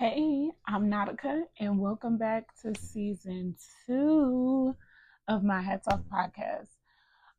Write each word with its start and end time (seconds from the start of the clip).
Hey, 0.00 0.50
I'm 0.66 0.90
Nautica, 0.90 1.42
and 1.58 1.78
welcome 1.78 2.16
back 2.16 2.46
to 2.62 2.72
season 2.80 3.54
two 3.84 4.74
of 5.28 5.44
my 5.44 5.60
Hats 5.60 5.86
Off 5.88 6.00
podcast. 6.10 6.68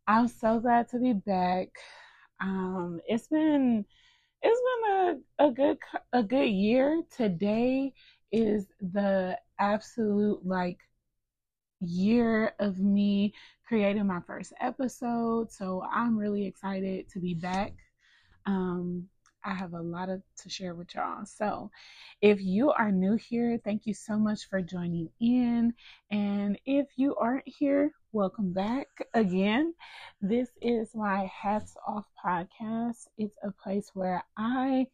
I'm 0.07 0.27
so 0.27 0.59
glad 0.59 0.87
to 0.89 0.99
be 0.99 1.13
back. 1.13 1.69
Um, 2.39 2.99
it's 3.07 3.25
been 3.29 3.83
it's 4.43 4.61
been 4.61 5.23
a, 5.39 5.47
a 5.47 5.51
good 5.51 5.77
a 6.13 6.21
good 6.21 6.49
year. 6.49 7.01
Today 7.17 7.93
is 8.31 8.67
the 8.79 9.39
absolute 9.57 10.45
like 10.45 10.77
year 11.79 12.53
of 12.59 12.77
me 12.77 13.33
creating 13.67 14.05
my 14.05 14.19
first 14.27 14.53
episode, 14.61 15.51
so 15.51 15.83
I'm 15.91 16.15
really 16.15 16.45
excited 16.45 17.09
to 17.09 17.19
be 17.19 17.33
back. 17.33 17.73
Um, 18.45 19.07
I 19.43 19.53
have 19.53 19.73
a 19.73 19.81
lot 19.81 20.09
of, 20.09 20.21
to 20.43 20.49
share 20.49 20.75
with 20.75 20.93
y'all. 20.93 21.25
So, 21.25 21.71
if 22.21 22.41
you 22.41 22.71
are 22.71 22.91
new 22.91 23.15
here, 23.15 23.59
thank 23.63 23.85
you 23.85 23.93
so 23.93 24.17
much 24.17 24.47
for 24.47 24.61
joining 24.61 25.09
in. 25.19 25.73
And 26.11 26.59
if 26.65 26.87
you 26.95 27.15
aren't 27.15 27.47
here, 27.47 27.91
welcome 28.11 28.53
back 28.53 28.87
again. 29.13 29.73
This 30.21 30.49
is 30.61 30.93
my 30.93 31.25
Hats 31.25 31.75
Off 31.87 32.05
podcast. 32.23 33.07
It's 33.17 33.35
a 33.43 33.51
place 33.51 33.89
where 33.93 34.23
I 34.37 34.87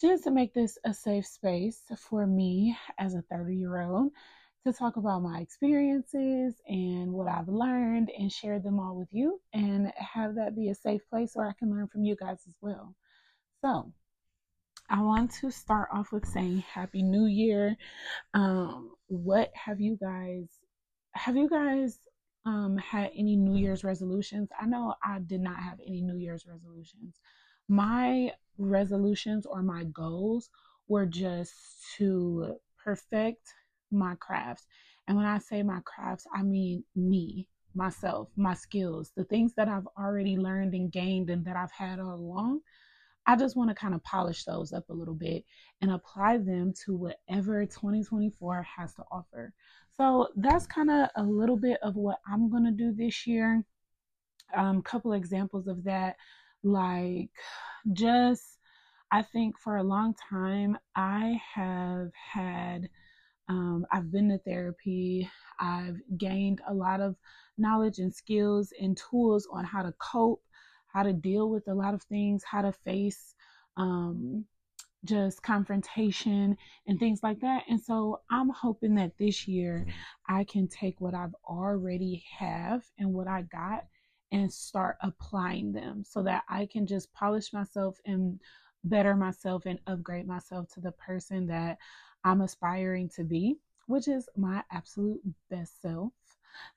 just 0.00 0.24
to 0.24 0.30
make 0.30 0.52
this 0.52 0.76
a 0.84 0.92
safe 0.92 1.26
space 1.26 1.80
for 1.96 2.26
me 2.26 2.76
as 2.98 3.14
a 3.14 3.22
30 3.22 3.56
year 3.56 3.80
old 3.80 4.12
to 4.66 4.72
talk 4.72 4.96
about 4.96 5.22
my 5.22 5.38
experiences 5.40 6.54
and 6.66 7.12
what 7.12 7.28
I've 7.28 7.48
learned 7.48 8.10
and 8.18 8.30
share 8.30 8.58
them 8.58 8.78
all 8.80 8.96
with 8.96 9.08
you 9.12 9.40
and 9.54 9.92
have 9.96 10.34
that 10.34 10.56
be 10.56 10.68
a 10.68 10.74
safe 10.74 11.02
place 11.08 11.30
where 11.34 11.46
I 11.46 11.54
can 11.58 11.70
learn 11.70 11.86
from 11.88 12.04
you 12.04 12.16
guys 12.16 12.40
as 12.46 12.54
well. 12.60 12.94
So, 13.62 13.92
I 14.88 15.02
want 15.02 15.32
to 15.40 15.50
start 15.50 15.88
off 15.92 16.12
with 16.12 16.26
saying 16.26 16.58
Happy 16.72 17.02
New 17.02 17.26
Year. 17.26 17.76
Um, 18.34 18.92
what 19.08 19.50
have 19.54 19.80
you 19.80 19.96
guys 20.00 20.46
have 21.12 21.36
you 21.36 21.48
guys 21.48 21.98
um, 22.44 22.76
had 22.76 23.10
any 23.16 23.36
New 23.36 23.56
Year's 23.56 23.82
resolutions? 23.82 24.50
I 24.60 24.66
know 24.66 24.94
I 25.02 25.18
did 25.20 25.40
not 25.40 25.58
have 25.58 25.80
any 25.86 26.02
New 26.02 26.18
Year's 26.18 26.46
resolutions. 26.46 27.18
My 27.68 28.32
resolutions 28.58 29.46
or 29.46 29.62
my 29.62 29.84
goals 29.84 30.50
were 30.88 31.06
just 31.06 31.54
to 31.96 32.56
perfect 32.84 33.54
my 33.90 34.14
crafts. 34.16 34.66
And 35.08 35.16
when 35.16 35.26
I 35.26 35.38
say 35.38 35.62
my 35.62 35.80
crafts, 35.84 36.26
I 36.34 36.42
mean 36.42 36.84
me, 36.94 37.48
myself, 37.74 38.28
my 38.36 38.54
skills, 38.54 39.12
the 39.16 39.24
things 39.24 39.54
that 39.54 39.68
I've 39.68 39.88
already 39.98 40.36
learned 40.36 40.74
and 40.74 40.92
gained 40.92 41.30
and 41.30 41.44
that 41.46 41.56
I've 41.56 41.72
had 41.72 41.98
all 41.98 42.14
along. 42.14 42.60
I 43.26 43.36
just 43.36 43.56
want 43.56 43.70
to 43.70 43.74
kind 43.74 43.94
of 43.94 44.02
polish 44.04 44.44
those 44.44 44.72
up 44.72 44.88
a 44.88 44.94
little 44.94 45.14
bit 45.14 45.44
and 45.82 45.90
apply 45.90 46.38
them 46.38 46.72
to 46.84 46.94
whatever 46.94 47.64
2024 47.66 48.66
has 48.76 48.94
to 48.94 49.02
offer. 49.10 49.52
So 49.96 50.28
that's 50.36 50.66
kind 50.66 50.90
of 50.90 51.08
a 51.16 51.22
little 51.22 51.56
bit 51.56 51.78
of 51.82 51.96
what 51.96 52.18
I'm 52.30 52.50
going 52.50 52.64
to 52.64 52.70
do 52.70 52.92
this 52.92 53.26
year. 53.26 53.64
A 54.54 54.60
um, 54.60 54.82
couple 54.82 55.12
examples 55.12 55.66
of 55.66 55.82
that, 55.84 56.16
like 56.62 57.30
just, 57.92 58.58
I 59.10 59.22
think 59.22 59.58
for 59.58 59.76
a 59.76 59.82
long 59.82 60.14
time, 60.30 60.78
I 60.94 61.40
have 61.54 62.10
had, 62.32 62.88
um, 63.48 63.86
I've 63.90 64.12
been 64.12 64.28
to 64.28 64.38
therapy, 64.38 65.28
I've 65.58 66.00
gained 66.16 66.60
a 66.68 66.74
lot 66.74 67.00
of 67.00 67.16
knowledge 67.58 67.98
and 67.98 68.14
skills 68.14 68.72
and 68.80 68.96
tools 68.96 69.48
on 69.50 69.64
how 69.64 69.82
to 69.82 69.92
cope 69.98 70.42
how 70.88 71.02
to 71.02 71.12
deal 71.12 71.50
with 71.50 71.68
a 71.68 71.74
lot 71.74 71.94
of 71.94 72.02
things, 72.02 72.42
how 72.44 72.62
to 72.62 72.72
face 72.72 73.34
um, 73.76 74.44
just 75.04 75.42
confrontation 75.42 76.56
and 76.86 76.98
things 76.98 77.22
like 77.22 77.40
that. 77.40 77.64
And 77.68 77.80
so 77.80 78.20
I'm 78.30 78.48
hoping 78.48 78.94
that 78.96 79.16
this 79.18 79.46
year 79.46 79.86
I 80.28 80.44
can 80.44 80.68
take 80.68 81.00
what 81.00 81.14
I've 81.14 81.34
already 81.48 82.24
have 82.38 82.84
and 82.98 83.12
what 83.12 83.28
I 83.28 83.42
got 83.42 83.86
and 84.32 84.52
start 84.52 84.96
applying 85.02 85.72
them 85.72 86.02
so 86.04 86.22
that 86.24 86.42
I 86.48 86.66
can 86.66 86.86
just 86.86 87.12
polish 87.12 87.52
myself 87.52 87.98
and 88.04 88.40
better 88.84 89.14
myself 89.14 89.66
and 89.66 89.78
upgrade 89.86 90.26
myself 90.26 90.68
to 90.74 90.80
the 90.80 90.92
person 90.92 91.46
that 91.46 91.78
I'm 92.24 92.40
aspiring 92.40 93.08
to 93.10 93.24
be, 93.24 93.56
which 93.86 94.08
is 94.08 94.28
my 94.36 94.62
absolute 94.72 95.20
best 95.50 95.80
self. 95.80 96.12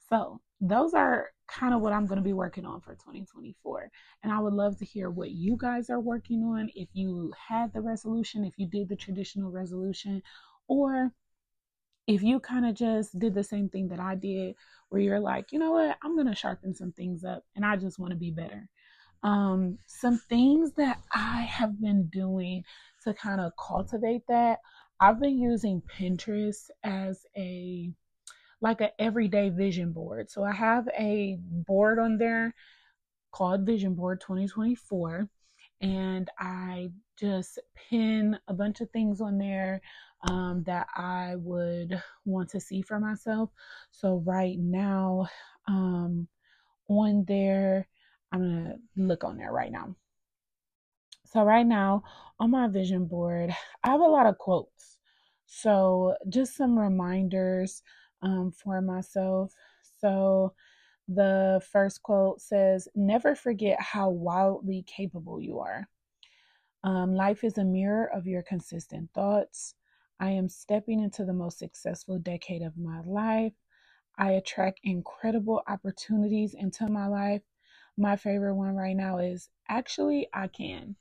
So, 0.09 0.41
those 0.61 0.93
are 0.93 1.29
kind 1.47 1.73
of 1.73 1.81
what 1.81 1.93
I'm 1.93 2.05
going 2.05 2.17
to 2.17 2.23
be 2.23 2.33
working 2.33 2.65
on 2.65 2.81
for 2.81 2.93
2024. 2.93 3.89
And 4.23 4.31
I 4.31 4.39
would 4.39 4.53
love 4.53 4.77
to 4.79 4.85
hear 4.85 5.09
what 5.09 5.31
you 5.31 5.57
guys 5.57 5.89
are 5.89 5.99
working 5.99 6.43
on. 6.43 6.69
If 6.75 6.89
you 6.93 7.33
had 7.47 7.73
the 7.73 7.81
resolution, 7.81 8.43
if 8.43 8.53
you 8.57 8.67
did 8.67 8.89
the 8.89 8.95
traditional 8.95 9.51
resolution, 9.51 10.21
or 10.67 11.11
if 12.07 12.23
you 12.23 12.39
kind 12.39 12.65
of 12.65 12.75
just 12.75 13.17
did 13.19 13.33
the 13.33 13.43
same 13.43 13.69
thing 13.69 13.87
that 13.89 13.99
I 13.99 14.15
did, 14.15 14.55
where 14.89 15.01
you're 15.01 15.19
like, 15.19 15.51
you 15.51 15.59
know 15.59 15.71
what, 15.71 15.97
I'm 16.03 16.15
going 16.15 16.27
to 16.27 16.35
sharpen 16.35 16.73
some 16.73 16.91
things 16.91 17.23
up 17.23 17.43
and 17.55 17.65
I 17.65 17.75
just 17.75 17.99
want 17.99 18.11
to 18.11 18.17
be 18.17 18.31
better. 18.31 18.67
Um, 19.21 19.77
some 19.85 20.17
things 20.17 20.71
that 20.73 20.99
I 21.13 21.41
have 21.41 21.79
been 21.79 22.07
doing 22.07 22.63
to 23.03 23.13
kind 23.13 23.41
of 23.41 23.51
cultivate 23.57 24.23
that, 24.27 24.59
I've 24.99 25.19
been 25.19 25.37
using 25.37 25.81
Pinterest 25.97 26.69
as 26.83 27.25
a 27.37 27.91
like 28.61 28.81
an 28.81 28.89
everyday 28.99 29.49
vision 29.49 29.91
board. 29.91 30.29
So 30.29 30.43
I 30.43 30.51
have 30.51 30.87
a 30.97 31.37
board 31.39 31.99
on 31.99 32.17
there 32.17 32.53
called 33.31 33.65
Vision 33.65 33.93
Board 33.93 34.21
2024 34.21 35.29
and 35.81 36.29
I 36.37 36.89
just 37.17 37.59
pin 37.89 38.37
a 38.47 38.53
bunch 38.53 38.81
of 38.81 38.89
things 38.91 39.21
on 39.21 39.37
there 39.37 39.81
um, 40.29 40.63
that 40.65 40.87
I 40.95 41.35
would 41.37 42.01
want 42.25 42.49
to 42.49 42.59
see 42.59 42.81
for 42.81 42.99
myself. 42.99 43.49
So 43.91 44.21
right 44.25 44.57
now, 44.59 45.27
um, 45.67 46.27
on 46.89 47.23
there, 47.27 47.87
I'm 48.31 48.39
gonna 48.41 48.75
look 48.97 49.23
on 49.23 49.37
there 49.37 49.51
right 49.51 49.71
now. 49.71 49.95
So 51.25 51.43
right 51.43 51.65
now 51.65 52.03
on 52.39 52.51
my 52.51 52.67
vision 52.67 53.05
board, 53.05 53.51
I 53.83 53.89
have 53.89 54.01
a 54.01 54.05
lot 54.05 54.25
of 54.25 54.37
quotes. 54.37 54.97
So 55.45 56.15
just 56.27 56.55
some 56.55 56.77
reminders 56.77 57.81
um, 58.23 58.51
for 58.51 58.81
myself. 58.81 59.53
So 60.01 60.53
the 61.07 61.61
first 61.71 62.03
quote 62.03 62.41
says, 62.41 62.87
Never 62.95 63.35
forget 63.35 63.81
how 63.81 64.09
wildly 64.11 64.85
capable 64.87 65.41
you 65.41 65.59
are. 65.59 65.87
Um, 66.83 67.15
life 67.15 67.45
is 67.45 67.59
a 67.59 67.65
mirror 67.65 68.09
of 68.15 68.27
your 68.27 68.43
consistent 68.43 69.11
thoughts. 69.15 69.75
I 70.19 70.31
am 70.31 70.49
stepping 70.49 71.01
into 71.01 71.25
the 71.25 71.33
most 71.33 71.59
successful 71.59 72.19
decade 72.19 72.63
of 72.63 72.77
my 72.77 73.01
life. 73.05 73.53
I 74.17 74.33
attract 74.33 74.81
incredible 74.83 75.63
opportunities 75.67 76.55
into 76.55 76.87
my 76.87 77.07
life. 77.07 77.43
My 77.97 78.15
favorite 78.17 78.55
one 78.55 78.75
right 78.75 78.95
now 78.95 79.19
is 79.19 79.49
actually 79.69 80.29
I 80.33 80.47
can. 80.47 80.95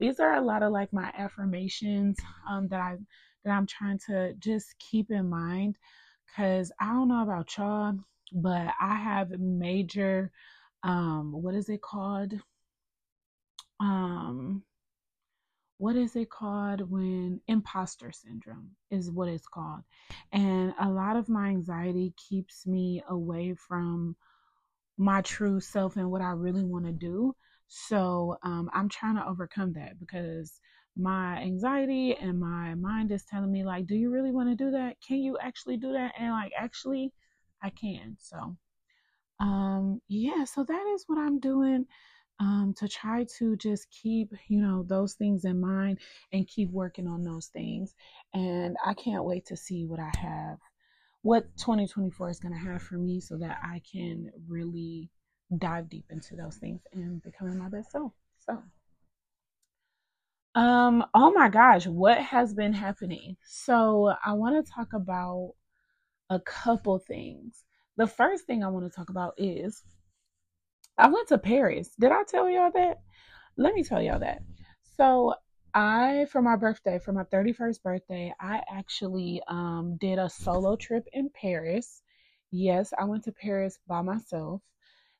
These 0.00 0.20
are 0.20 0.34
a 0.34 0.42
lot 0.42 0.62
of 0.64 0.72
like 0.72 0.92
my 0.92 1.12
affirmations 1.16 2.18
um, 2.50 2.68
that 2.68 2.80
I 2.80 2.98
that 3.44 3.52
I'm 3.52 3.66
trying 3.66 4.00
to 4.08 4.34
just 4.40 4.76
keep 4.78 5.10
in 5.10 5.30
mind 5.30 5.76
Cause 6.36 6.72
I 6.80 6.86
don't 6.92 7.08
know 7.08 7.22
about 7.22 7.56
y'all, 7.56 7.94
but 8.32 8.68
I 8.80 8.94
have 8.94 9.30
major 9.38 10.30
um 10.82 11.32
what 11.32 11.54
is 11.54 11.68
it 11.68 11.82
called? 11.82 12.34
Um 13.80 14.62
what 15.78 15.96
is 15.96 16.14
it 16.14 16.28
called 16.28 16.82
when 16.90 17.40
imposter 17.48 18.12
syndrome 18.12 18.70
is 18.90 19.10
what 19.10 19.28
it's 19.28 19.46
called. 19.48 19.80
And 20.30 20.74
a 20.78 20.90
lot 20.90 21.16
of 21.16 21.30
my 21.30 21.48
anxiety 21.48 22.12
keeps 22.18 22.66
me 22.66 23.02
away 23.08 23.54
from 23.54 24.14
my 24.98 25.22
true 25.22 25.58
self 25.58 25.96
and 25.96 26.10
what 26.10 26.20
I 26.20 26.32
really 26.32 26.64
want 26.64 26.84
to 26.84 26.92
do. 26.92 27.34
So 27.68 28.36
um, 28.42 28.68
I'm 28.74 28.90
trying 28.90 29.16
to 29.16 29.26
overcome 29.26 29.72
that 29.72 29.98
because 29.98 30.60
my 31.00 31.38
anxiety 31.38 32.14
and 32.14 32.38
my 32.38 32.74
mind 32.74 33.10
is 33.12 33.24
telling 33.24 33.50
me 33.50 33.64
like 33.64 33.86
do 33.86 33.94
you 33.94 34.10
really 34.10 34.32
want 34.32 34.48
to 34.48 34.54
do 34.64 34.70
that? 34.72 34.96
Can 35.06 35.18
you 35.18 35.38
actually 35.38 35.76
do 35.76 35.92
that? 35.92 36.14
And 36.18 36.30
like 36.32 36.52
actually 36.56 37.12
i 37.62 37.70
can. 37.70 38.16
So 38.18 38.56
um 39.40 40.00
yeah 40.08 40.44
so 40.44 40.64
that 40.64 40.92
is 40.94 41.04
what 41.06 41.16
i'm 41.18 41.40
doing 41.40 41.86
um 42.40 42.74
to 42.76 42.86
try 42.86 43.24
to 43.38 43.56
just 43.56 43.86
keep 43.90 44.30
you 44.48 44.60
know 44.60 44.84
those 44.86 45.14
things 45.14 45.46
in 45.46 45.58
mind 45.60 45.98
and 46.32 46.46
keep 46.46 46.70
working 46.70 47.06
on 47.08 47.22
those 47.22 47.46
things. 47.46 47.94
And 48.34 48.76
i 48.84 48.94
can't 48.94 49.24
wait 49.24 49.46
to 49.46 49.56
see 49.56 49.86
what 49.86 50.00
i 50.00 50.10
have 50.18 50.58
what 51.22 51.44
2024 51.58 52.30
is 52.30 52.40
going 52.40 52.54
to 52.54 52.70
have 52.70 52.82
for 52.82 52.96
me 52.96 53.20
so 53.20 53.36
that 53.36 53.58
i 53.62 53.80
can 53.92 54.30
really 54.48 55.10
dive 55.58 55.88
deep 55.88 56.04
into 56.10 56.36
those 56.36 56.56
things 56.56 56.80
and 56.92 57.22
becoming 57.22 57.58
my 57.58 57.68
best 57.68 57.90
self. 57.90 58.12
So 58.38 58.62
um, 60.54 61.04
oh 61.14 61.32
my 61.32 61.48
gosh, 61.48 61.86
what 61.86 62.18
has 62.18 62.54
been 62.54 62.72
happening? 62.72 63.36
So, 63.44 64.12
I 64.24 64.32
want 64.32 64.64
to 64.64 64.72
talk 64.72 64.92
about 64.92 65.54
a 66.28 66.40
couple 66.40 66.98
things. 66.98 67.64
The 67.96 68.06
first 68.06 68.46
thing 68.46 68.64
I 68.64 68.68
want 68.68 68.90
to 68.90 68.94
talk 68.96 69.10
about 69.10 69.34
is 69.38 69.82
I 70.98 71.08
went 71.08 71.28
to 71.28 71.38
Paris. 71.38 71.90
Did 71.98 72.12
I 72.12 72.24
tell 72.24 72.48
y'all 72.50 72.72
that? 72.74 73.00
Let 73.56 73.74
me 73.74 73.84
tell 73.84 74.02
y'all 74.02 74.20
that. 74.20 74.42
So, 74.96 75.34
I 75.72 76.26
for 76.32 76.42
my 76.42 76.56
birthday, 76.56 76.98
for 76.98 77.12
my 77.12 77.24
31st 77.24 77.82
birthday, 77.82 78.34
I 78.40 78.62
actually 78.72 79.40
um, 79.46 79.96
did 80.00 80.18
a 80.18 80.28
solo 80.28 80.76
trip 80.76 81.06
in 81.12 81.30
Paris. 81.30 82.02
Yes, 82.50 82.92
I 82.98 83.04
went 83.04 83.24
to 83.24 83.32
Paris 83.32 83.78
by 83.86 84.02
myself. 84.02 84.62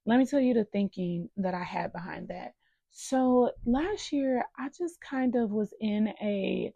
Let 0.06 0.18
me 0.18 0.26
tell 0.26 0.40
you 0.40 0.54
the 0.54 0.64
thinking 0.64 1.30
that 1.36 1.54
I 1.54 1.62
had 1.62 1.92
behind 1.92 2.28
that. 2.28 2.54
So 2.90 3.52
last 3.64 4.12
year, 4.12 4.44
I 4.58 4.68
just 4.76 5.00
kind 5.00 5.36
of 5.36 5.50
was 5.50 5.72
in 5.80 6.08
a 6.20 6.72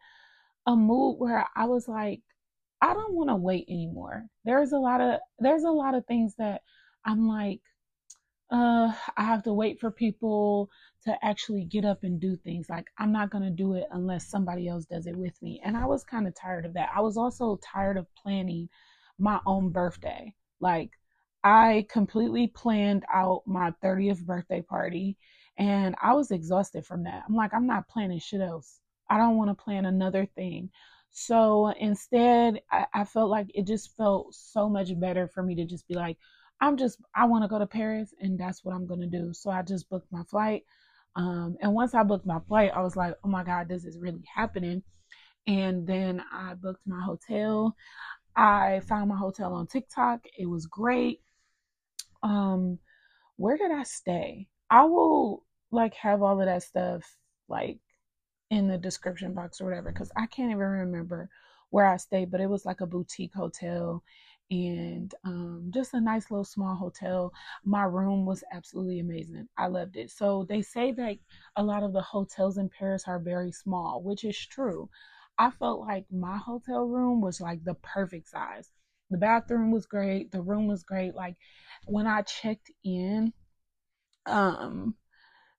a 0.67 0.77
mood 0.77 1.19
where 1.19 1.47
I 1.57 1.67
was 1.67 1.89
like, 1.89 2.23
I 2.83 2.95
don't 2.95 3.15
want 3.15 3.31
to 3.31 3.37
wait 3.37 3.67
anymore. 3.69 4.27
There's 4.45 4.73
a 4.73 4.79
lot 4.79 5.01
of 5.01 5.21
there's 5.39 5.65
a 5.65 5.71
lot 5.71 5.95
of 5.95 6.07
things 6.07 6.35
that 6.37 6.63
I'm 7.05 7.29
like, 7.29 7.61
uh, 8.51 8.93
I 9.17 9.25
have 9.25 9.43
to 9.45 9.55
wait 9.55 9.81
for 9.81 9.91
people 9.91 10.71
to 11.05 11.17
actually 11.25 11.65
get 11.65 11.85
up 11.85 12.05
and 12.05 12.21
do 12.21 12.37
things. 12.37 12.69
Like, 12.71 12.89
I'm 12.99 13.13
not 13.13 13.31
to 13.45 13.51
do 13.51 13.75
it 13.75 13.87
unless 13.91 14.27
somebody 14.29 14.69
else 14.69 14.87
does 14.87 15.07
it 15.07 15.17
with 15.17 15.41
me. 15.43 15.61
And 15.65 15.77
I 15.77 15.87
was 15.87 16.05
kind 16.05 16.27
of 16.29 16.35
tired 16.35 16.67
of 16.67 16.75
that. 16.75 16.91
I 16.95 17.01
was 17.01 17.17
also 17.17 17.59
tired 17.63 17.97
of 17.99 18.07
planning 18.15 18.69
my 19.19 19.41
own 19.47 19.71
birthday. 19.71 20.35
Like, 20.61 20.91
I 21.43 21.87
completely 21.91 22.49
planned 22.49 23.05
out 23.13 23.43
my 23.47 23.73
30th 23.83 24.25
birthday 24.25 24.63
party 24.63 25.17
and 25.57 25.95
I 26.03 26.15
was 26.15 26.31
exhausted 26.31 26.85
from 26.85 27.05
that. 27.05 27.23
I'm 27.29 27.35
like, 27.35 27.55
I'm 27.55 27.67
not 27.67 27.89
planning 27.89 28.19
shit 28.19 28.41
else. 28.41 28.81
I 29.09 29.19
don't 29.19 29.37
want 29.37 29.51
to 29.51 29.63
plan 29.63 29.85
another 29.85 30.27
thing. 30.27 30.71
So 31.11 31.69
instead, 31.79 32.61
I, 32.73 32.87
I 32.93 33.05
felt 33.05 33.31
like 33.31 33.47
it 33.55 33.67
just 33.67 33.97
felt 33.97 34.35
so 34.35 34.69
much 34.69 34.99
better 34.99 35.29
for 35.29 35.43
me 35.43 35.55
to 35.57 35.65
just 35.65 35.87
be 35.87 35.95
like, 35.95 36.17
I'm 36.61 36.77
just, 36.77 36.99
I 37.15 37.27
want 37.27 37.45
to 37.45 37.49
go 37.49 37.59
to 37.59 37.67
Paris 37.67 38.13
and 38.21 38.39
that's 38.39 38.65
what 38.65 38.75
I'm 38.75 38.87
going 38.87 39.01
to 39.01 39.07
do. 39.07 39.33
So 39.33 39.51
I 39.51 39.63
just 39.63 39.89
booked 39.89 40.11
my 40.11 40.25
flight. 40.25 40.65
Um, 41.15 41.57
and 41.61 41.73
once 41.73 41.95
I 41.95 42.03
booked 42.03 42.27
my 42.27 42.41
flight, 42.49 42.73
I 42.75 42.81
was 42.81 42.97
like, 42.97 43.15
oh 43.23 43.29
my 43.29 43.45
God, 43.45 43.69
this 43.69 43.85
is 43.85 43.99
really 43.99 44.25
happening. 44.35 44.83
And 45.47 45.87
then 45.87 46.23
I 46.33 46.55
booked 46.55 46.87
my 46.87 47.01
hotel. 47.01 47.77
I 48.35 48.81
found 48.89 49.09
my 49.09 49.17
hotel 49.17 49.53
on 49.53 49.69
TikTok. 49.69 50.27
It 50.37 50.47
was 50.47 50.67
great. 50.67 51.21
Um, 52.25 52.79
where 53.37 53.57
did 53.57 53.71
I 53.71 53.85
stay? 53.85 54.49
I 54.71 54.85
will 54.85 55.45
like 55.71 55.95
have 55.95 56.23
all 56.23 56.41
of 56.41 56.47
that 56.47 56.63
stuff 56.63 57.17
like 57.49 57.79
in 58.51 58.69
the 58.69 58.79
description 58.79 59.35
box 59.35 59.61
or 59.61 59.67
whatever 59.67 59.93
because 59.93 60.13
I 60.17 60.27
can't 60.27 60.51
even 60.51 60.59
remember 60.59 61.29
where 61.71 61.87
I 61.87 61.97
stayed, 61.97 62.31
but 62.31 62.41
it 62.41 62.49
was 62.49 62.65
like 62.65 62.81
a 62.81 62.87
boutique 62.87 63.35
hotel 63.35 64.03
and 64.51 65.13
um, 65.25 65.71
just 65.75 65.95
a 65.95 66.01
nice 66.01 66.31
little 66.31 66.45
small 66.45 66.77
hotel. 66.77 67.33
My 67.65 67.85
room 67.85 68.27
was 68.27 68.45
absolutely 68.53 69.01
amazing. 69.01 69.49
I 69.57 69.67
loved 69.67 69.97
it. 69.97 70.11
So 70.11 70.47
they 70.49 70.63
say 70.63 70.93
that 70.93 71.17
a 71.57 71.63
lot 71.63 71.83
of 71.83 71.93
the 71.93 72.03
hotels 72.03 72.59
in 72.59 72.69
Paris 72.69 73.05
are 73.07 73.19
very 73.19 73.51
small, 73.53 74.03
which 74.03 74.25
is 74.25 74.39
true. 74.39 74.89
I 75.39 75.51
felt 75.51 75.81
like 75.81 76.05
my 76.13 76.37
hotel 76.37 76.85
room 76.85 77.21
was 77.21 77.41
like 77.41 77.65
the 77.65 77.75
perfect 77.75 78.29
size. 78.29 78.71
The 79.11 79.19
bathroom 79.19 79.71
was 79.73 79.87
great. 79.87 80.31
The 80.31 80.43
room 80.43 80.69
was 80.69 80.85
great. 80.85 81.15
Like 81.15 81.37
when 81.87 82.07
I 82.07 82.23
checked 82.23 82.71
in, 82.85 83.33
um, 84.27 84.95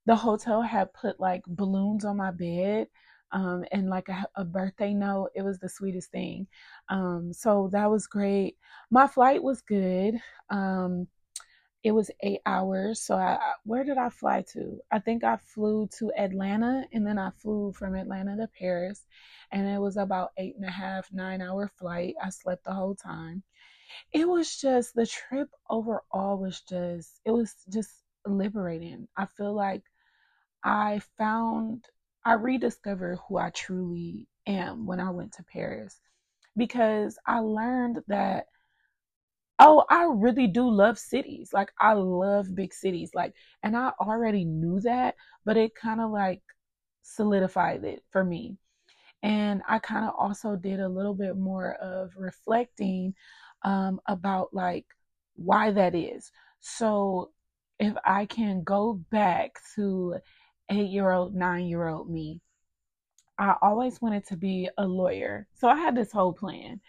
the 0.05 0.15
hotel 0.15 0.61
had 0.61 0.93
put 0.93 1.19
like 1.19 1.43
balloons 1.47 2.05
on 2.05 2.17
my 2.17 2.31
bed 2.31 2.87
um, 3.31 3.65
and 3.71 3.89
like 3.89 4.07
a, 4.09 4.25
a, 4.35 4.45
birthday 4.45 4.93
note. 4.93 5.31
It 5.35 5.41
was 5.41 5.59
the 5.59 5.69
sweetest 5.69 6.11
thing. 6.11 6.47
Um, 6.89 7.33
so 7.33 7.69
that 7.71 7.89
was 7.89 8.07
great. 8.07 8.57
My 8.91 9.07
flight 9.07 9.41
was 9.41 9.61
good. 9.61 10.15
Um, 10.49 11.07
it 11.83 11.91
was 11.91 12.09
eight 12.21 12.41
hours. 12.45 13.01
So 13.01 13.15
I, 13.15 13.37
where 13.63 13.83
did 13.83 13.97
I 13.97 14.09
fly 14.09 14.43
to? 14.53 14.79
I 14.91 14.99
think 14.99 15.23
I 15.23 15.37
flew 15.37 15.87
to 15.99 16.11
Atlanta 16.17 16.85
and 16.93 17.05
then 17.05 17.19
I 17.19 17.31
flew 17.37 17.73
from 17.73 17.95
Atlanta 17.95 18.35
to 18.37 18.47
Paris. 18.59 19.05
And 19.51 19.67
it 19.67 19.79
was 19.79 19.97
about 19.97 20.31
eight 20.37 20.55
and 20.55 20.65
a 20.65 20.71
half, 20.71 21.11
nine 21.11 21.41
hour 21.41 21.69
flight. 21.77 22.15
I 22.23 22.29
slept 22.29 22.63
the 22.63 22.73
whole 22.73 22.95
time. 22.95 23.43
It 24.11 24.27
was 24.27 24.59
just 24.59 24.95
the 24.95 25.05
trip 25.05 25.49
overall 25.69 26.37
was 26.39 26.61
just, 26.61 27.21
it 27.23 27.31
was 27.31 27.53
just 27.71 28.04
liberating. 28.25 29.07
I 29.17 29.25
feel 29.25 29.53
like 29.53 29.83
I 30.63 31.01
found, 31.17 31.85
I 32.25 32.33
rediscovered 32.33 33.19
who 33.27 33.37
I 33.37 33.51
truly 33.51 34.27
am 34.47 34.85
when 34.85 34.99
I 34.99 35.11
went 35.11 35.33
to 35.33 35.43
Paris 35.43 35.99
because 36.57 37.17
I 37.25 37.39
learned 37.39 37.99
that, 38.07 38.47
oh, 39.59 39.85
I 39.89 40.09
really 40.11 40.47
do 40.47 40.69
love 40.69 40.99
cities. 40.99 41.51
Like, 41.53 41.71
I 41.79 41.93
love 41.93 42.53
big 42.55 42.73
cities. 42.73 43.11
Like, 43.13 43.33
and 43.63 43.75
I 43.77 43.91
already 43.99 44.43
knew 44.43 44.79
that, 44.81 45.15
but 45.45 45.57
it 45.57 45.75
kind 45.75 46.01
of 46.01 46.11
like 46.11 46.41
solidified 47.03 47.83
it 47.83 48.03
for 48.11 48.23
me. 48.23 48.57
And 49.23 49.61
I 49.67 49.79
kind 49.79 50.05
of 50.05 50.13
also 50.17 50.55
did 50.55 50.79
a 50.79 50.89
little 50.89 51.13
bit 51.13 51.37
more 51.37 51.73
of 51.75 52.11
reflecting 52.17 53.13
um, 53.63 53.99
about 54.07 54.53
like 54.53 54.85
why 55.35 55.71
that 55.71 55.95
is. 55.95 56.31
So 56.59 57.31
if 57.79 57.93
I 58.05 58.25
can 58.25 58.63
go 58.63 59.01
back 59.11 59.59
to 59.75 60.15
eight 60.69 60.89
year 60.89 61.11
old, 61.11 61.35
nine 61.35 61.67
year 61.67 61.87
old 61.87 62.09
me, 62.09 62.41
I 63.37 63.55
always 63.61 64.01
wanted 64.01 64.25
to 64.27 64.37
be 64.37 64.69
a 64.77 64.85
lawyer. 64.87 65.45
So 65.53 65.67
I 65.67 65.75
had 65.75 65.93
this 65.93 66.11
whole 66.11 66.31
plan. 66.31 66.79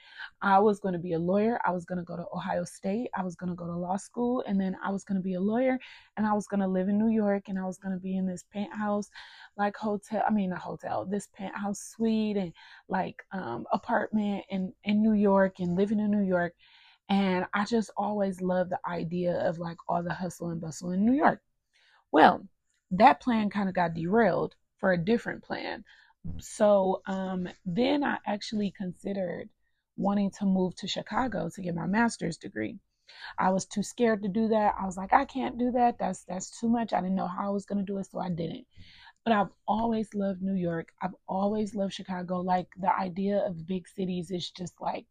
I 0.42 0.60
was 0.60 0.78
going 0.78 0.92
to 0.92 0.98
be 0.98 1.14
a 1.14 1.18
lawyer. 1.18 1.58
I 1.66 1.72
was 1.72 1.84
going 1.84 1.98
to 1.98 2.04
go 2.04 2.16
to 2.16 2.24
Ohio 2.32 2.62
State. 2.62 3.08
I 3.16 3.24
was 3.24 3.34
going 3.34 3.50
to 3.50 3.56
go 3.56 3.66
to 3.66 3.76
law 3.76 3.96
school. 3.96 4.44
And 4.46 4.60
then 4.60 4.76
I 4.84 4.90
was 4.92 5.02
going 5.02 5.16
to 5.16 5.22
be 5.22 5.34
a 5.34 5.40
lawyer. 5.40 5.76
And 6.16 6.24
I 6.24 6.32
was 6.34 6.46
going 6.46 6.60
to 6.60 6.68
live 6.68 6.88
in 6.88 6.98
New 6.98 7.10
York. 7.10 7.48
And 7.48 7.58
I 7.58 7.64
was 7.64 7.78
going 7.78 7.94
to 7.94 8.00
be 8.00 8.16
in 8.16 8.26
this 8.26 8.44
penthouse, 8.52 9.10
like 9.56 9.76
hotel. 9.76 10.22
I 10.26 10.30
mean, 10.30 10.52
a 10.52 10.58
hotel, 10.58 11.04
this 11.04 11.28
penthouse 11.34 11.80
suite 11.80 12.36
and 12.36 12.52
like 12.88 13.24
um, 13.32 13.66
apartment 13.72 14.44
in, 14.48 14.72
in 14.84 15.02
New 15.02 15.14
York 15.14 15.58
and 15.58 15.76
living 15.76 15.98
in 15.98 16.12
New 16.12 16.24
York. 16.24 16.54
And 17.08 17.46
I 17.54 17.64
just 17.64 17.90
always 17.96 18.40
loved 18.40 18.70
the 18.70 18.80
idea 18.88 19.38
of 19.48 19.58
like 19.58 19.76
all 19.88 20.02
the 20.02 20.14
hustle 20.14 20.48
and 20.50 20.60
bustle 20.60 20.90
in 20.90 21.04
New 21.04 21.12
York. 21.12 21.40
Well, 22.10 22.46
that 22.90 23.20
plan 23.20 23.50
kind 23.50 23.68
of 23.68 23.74
got 23.74 23.94
derailed 23.94 24.54
for 24.78 24.92
a 24.92 25.04
different 25.04 25.42
plan. 25.42 25.84
So 26.38 27.02
um, 27.06 27.48
then 27.64 28.02
I 28.02 28.18
actually 28.26 28.72
considered 28.76 29.48
wanting 29.96 30.30
to 30.32 30.44
move 30.44 30.74
to 30.76 30.88
Chicago 30.88 31.48
to 31.54 31.62
get 31.62 31.74
my 31.74 31.86
master's 31.86 32.36
degree. 32.36 32.78
I 33.38 33.50
was 33.50 33.64
too 33.64 33.82
scared 33.82 34.22
to 34.22 34.28
do 34.28 34.48
that. 34.48 34.74
I 34.80 34.84
was 34.84 34.96
like, 34.96 35.12
I 35.12 35.24
can't 35.24 35.58
do 35.58 35.70
that. 35.72 35.98
That's 35.98 36.24
that's 36.24 36.58
too 36.58 36.68
much. 36.68 36.92
I 36.92 37.00
didn't 37.00 37.14
know 37.14 37.28
how 37.28 37.46
I 37.46 37.50
was 37.50 37.64
to 37.66 37.82
do 37.82 37.98
it, 37.98 38.06
so 38.06 38.18
I 38.18 38.28
didn't. 38.28 38.66
But 39.24 39.32
I've 39.32 39.52
always 39.66 40.12
loved 40.14 40.42
New 40.42 40.54
York. 40.54 40.92
I've 41.00 41.14
always 41.28 41.74
loved 41.74 41.94
Chicago. 41.94 42.40
Like 42.40 42.68
the 42.76 42.94
idea 42.94 43.38
of 43.46 43.66
big 43.66 43.88
cities 43.88 44.30
is 44.30 44.50
just 44.50 44.74
like 44.80 45.06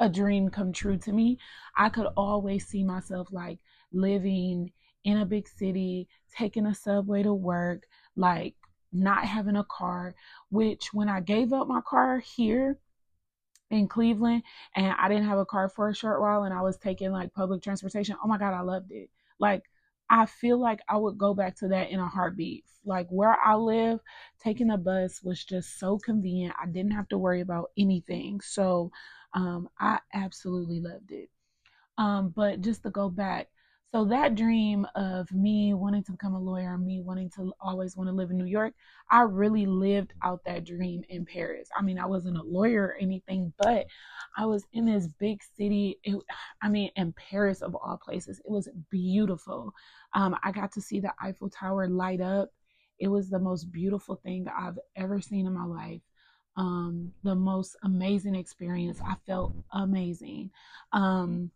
a 0.00 0.08
dream 0.08 0.48
come 0.48 0.72
true 0.72 0.96
to 0.98 1.12
me. 1.12 1.38
I 1.76 1.88
could 1.88 2.06
always 2.16 2.66
see 2.66 2.84
myself 2.84 3.28
like 3.30 3.58
living 3.92 4.72
in 5.04 5.18
a 5.18 5.26
big 5.26 5.46
city, 5.48 6.08
taking 6.36 6.66
a 6.66 6.74
subway 6.74 7.22
to 7.22 7.34
work, 7.34 7.86
like 8.16 8.54
not 8.92 9.24
having 9.24 9.56
a 9.56 9.64
car, 9.64 10.14
which 10.50 10.92
when 10.92 11.08
I 11.08 11.20
gave 11.20 11.52
up 11.52 11.68
my 11.68 11.80
car 11.80 12.18
here 12.18 12.78
in 13.70 13.88
Cleveland 13.88 14.42
and 14.76 14.94
I 14.98 15.08
didn't 15.08 15.28
have 15.28 15.38
a 15.38 15.44
car 15.44 15.68
for 15.68 15.88
a 15.88 15.94
short 15.94 16.20
while 16.20 16.44
and 16.44 16.54
I 16.54 16.62
was 16.62 16.76
taking 16.76 17.10
like 17.10 17.34
public 17.34 17.62
transportation, 17.62 18.16
oh 18.22 18.28
my 18.28 18.38
God, 18.38 18.54
I 18.54 18.60
loved 18.60 18.92
it. 18.92 19.10
Like, 19.38 19.64
I 20.10 20.26
feel 20.26 20.58
like 20.58 20.80
I 20.88 20.96
would 20.96 21.18
go 21.18 21.34
back 21.34 21.56
to 21.56 21.68
that 21.68 21.90
in 21.90 21.98
a 21.98 22.06
heartbeat. 22.06 22.64
Like 22.84 23.08
where 23.08 23.36
I 23.42 23.54
live, 23.54 24.00
taking 24.38 24.70
a 24.70 24.76
bus 24.76 25.22
was 25.22 25.42
just 25.42 25.78
so 25.78 25.98
convenient. 25.98 26.54
I 26.62 26.66
didn't 26.66 26.92
have 26.92 27.08
to 27.08 27.18
worry 27.18 27.40
about 27.40 27.70
anything. 27.78 28.40
So 28.42 28.92
um, 29.34 29.68
I 29.78 29.98
absolutely 30.14 30.80
loved 30.80 31.10
it. 31.10 31.28
Um, 31.98 32.32
but 32.34 32.60
just 32.60 32.82
to 32.84 32.90
go 32.90 33.08
back, 33.08 33.48
so 33.94 34.04
that 34.06 34.34
dream 34.34 34.84
of 34.96 35.30
me 35.32 35.72
wanting 35.72 36.02
to 36.02 36.12
become 36.12 36.34
a 36.34 36.40
lawyer, 36.40 36.76
me 36.76 37.00
wanting 37.00 37.30
to 37.36 37.52
always 37.60 37.96
want 37.96 38.08
to 38.08 38.12
live 38.12 38.30
in 38.30 38.36
New 38.36 38.44
York, 38.44 38.74
I 39.08 39.20
really 39.20 39.66
lived 39.66 40.14
out 40.24 40.40
that 40.46 40.64
dream 40.64 41.04
in 41.08 41.24
Paris. 41.24 41.68
I 41.76 41.82
mean, 41.82 42.00
I 42.00 42.06
wasn't 42.06 42.38
a 42.38 42.42
lawyer 42.42 42.86
or 42.86 42.96
anything, 43.00 43.52
but 43.56 43.86
I 44.36 44.46
was 44.46 44.64
in 44.72 44.84
this 44.84 45.06
big 45.20 45.40
city. 45.56 46.00
It, 46.02 46.16
I 46.60 46.70
mean, 46.70 46.90
in 46.96 47.12
Paris 47.12 47.62
of 47.62 47.76
all 47.76 47.96
places, 48.04 48.40
it 48.40 48.50
was 48.50 48.68
beautiful. 48.90 49.72
Um, 50.12 50.36
I 50.42 50.50
got 50.50 50.72
to 50.72 50.80
see 50.80 50.98
the 50.98 51.12
Eiffel 51.22 51.48
Tower 51.48 51.86
light 51.86 52.20
up. 52.20 52.50
It 52.98 53.06
was 53.06 53.30
the 53.30 53.38
most 53.38 53.70
beautiful 53.70 54.16
thing 54.16 54.48
I've 54.48 54.78
ever 54.96 55.20
seen 55.20 55.46
in 55.46 55.52
my 55.54 55.66
life. 55.66 56.00
Um, 56.56 57.12
the 57.24 57.34
most 57.34 57.76
amazing 57.82 58.36
experience. 58.36 59.00
I 59.04 59.14
felt 59.26 59.54
amazing. 59.72 60.50
Um, 60.92 61.50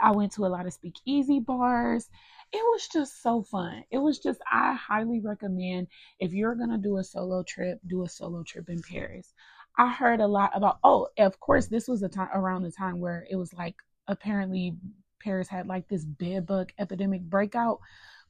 I 0.00 0.12
went 0.12 0.32
to 0.32 0.46
a 0.46 0.48
lot 0.48 0.66
of 0.66 0.72
speakeasy 0.72 1.40
bars. 1.40 2.08
It 2.52 2.62
was 2.62 2.88
just 2.88 3.22
so 3.22 3.42
fun. 3.42 3.84
It 3.90 3.98
was 3.98 4.18
just, 4.18 4.40
I 4.50 4.74
highly 4.74 5.20
recommend 5.20 5.88
if 6.18 6.32
you're 6.32 6.54
going 6.56 6.70
to 6.70 6.78
do 6.78 6.98
a 6.98 7.04
solo 7.04 7.42
trip, 7.44 7.78
do 7.86 8.04
a 8.04 8.08
solo 8.08 8.42
trip 8.42 8.68
in 8.68 8.82
Paris. 8.82 9.32
I 9.78 9.92
heard 9.92 10.20
a 10.20 10.26
lot 10.26 10.50
about, 10.54 10.78
oh, 10.82 11.08
of 11.18 11.38
course, 11.38 11.66
this 11.66 11.86
was 11.86 12.02
a 12.02 12.08
time 12.08 12.28
around 12.34 12.62
the 12.62 12.72
time 12.72 12.98
where 12.98 13.26
it 13.30 13.36
was 13.36 13.54
like 13.54 13.76
apparently 14.08 14.74
Paris 15.20 15.48
had 15.48 15.66
like 15.68 15.88
this 15.88 16.04
bed 16.04 16.46
bug 16.46 16.72
epidemic 16.78 17.22
breakout. 17.22 17.78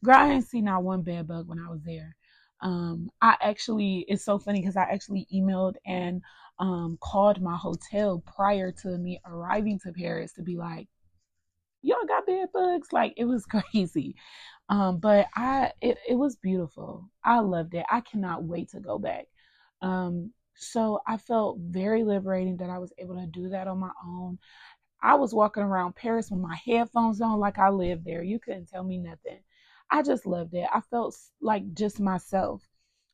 Girl, 0.04 0.16
I 0.16 0.28
didn't 0.28 0.48
see 0.48 0.60
not 0.60 0.82
one 0.82 1.02
bed 1.02 1.26
bug 1.26 1.48
when 1.48 1.58
I 1.58 1.70
was 1.70 1.82
there. 1.82 2.16
Um, 2.62 3.10
I 3.22 3.36
actually, 3.40 4.04
it's 4.08 4.24
so 4.24 4.38
funny 4.38 4.60
because 4.60 4.76
I 4.76 4.84
actually 4.84 5.26
emailed 5.34 5.74
and 5.86 6.22
um, 6.58 6.98
called 7.00 7.40
my 7.40 7.56
hotel 7.56 8.22
prior 8.36 8.70
to 8.82 8.98
me 8.98 9.20
arriving 9.26 9.78
to 9.80 9.92
Paris 9.92 10.32
to 10.34 10.42
be 10.42 10.56
like, 10.56 10.88
y'all 11.82 12.04
got 12.06 12.26
bed 12.26 12.48
bugs? 12.52 12.92
Like, 12.92 13.14
it 13.16 13.24
was 13.24 13.46
crazy. 13.72 14.14
Um, 14.68 14.98
but 14.98 15.26
I, 15.34 15.72
it, 15.80 15.98
it 16.08 16.14
was 16.14 16.36
beautiful. 16.36 17.10
I 17.24 17.40
loved 17.40 17.74
it. 17.74 17.86
I 17.90 18.00
cannot 18.02 18.44
wait 18.44 18.70
to 18.70 18.80
go 18.80 18.98
back. 18.98 19.26
Um, 19.82 20.32
so 20.56 21.00
I 21.06 21.16
felt 21.16 21.58
very 21.60 22.04
liberating 22.04 22.58
that 22.58 22.70
I 22.70 22.78
was 22.78 22.92
able 22.98 23.16
to 23.16 23.26
do 23.26 23.48
that 23.48 23.66
on 23.66 23.78
my 23.78 23.90
own. 24.06 24.38
I 25.02 25.14
was 25.14 25.34
walking 25.34 25.62
around 25.62 25.96
Paris 25.96 26.30
with 26.30 26.40
my 26.40 26.56
headphones 26.66 27.20
on 27.20 27.38
like 27.38 27.58
I 27.58 27.70
lived 27.70 28.04
there. 28.04 28.22
You 28.22 28.38
couldn't 28.38 28.68
tell 28.68 28.84
me 28.84 28.98
nothing. 28.98 29.40
I 29.90 30.02
just 30.02 30.26
loved 30.26 30.54
it. 30.54 30.68
I 30.72 30.80
felt 30.80 31.16
like 31.40 31.74
just 31.74 32.00
myself. 32.00 32.62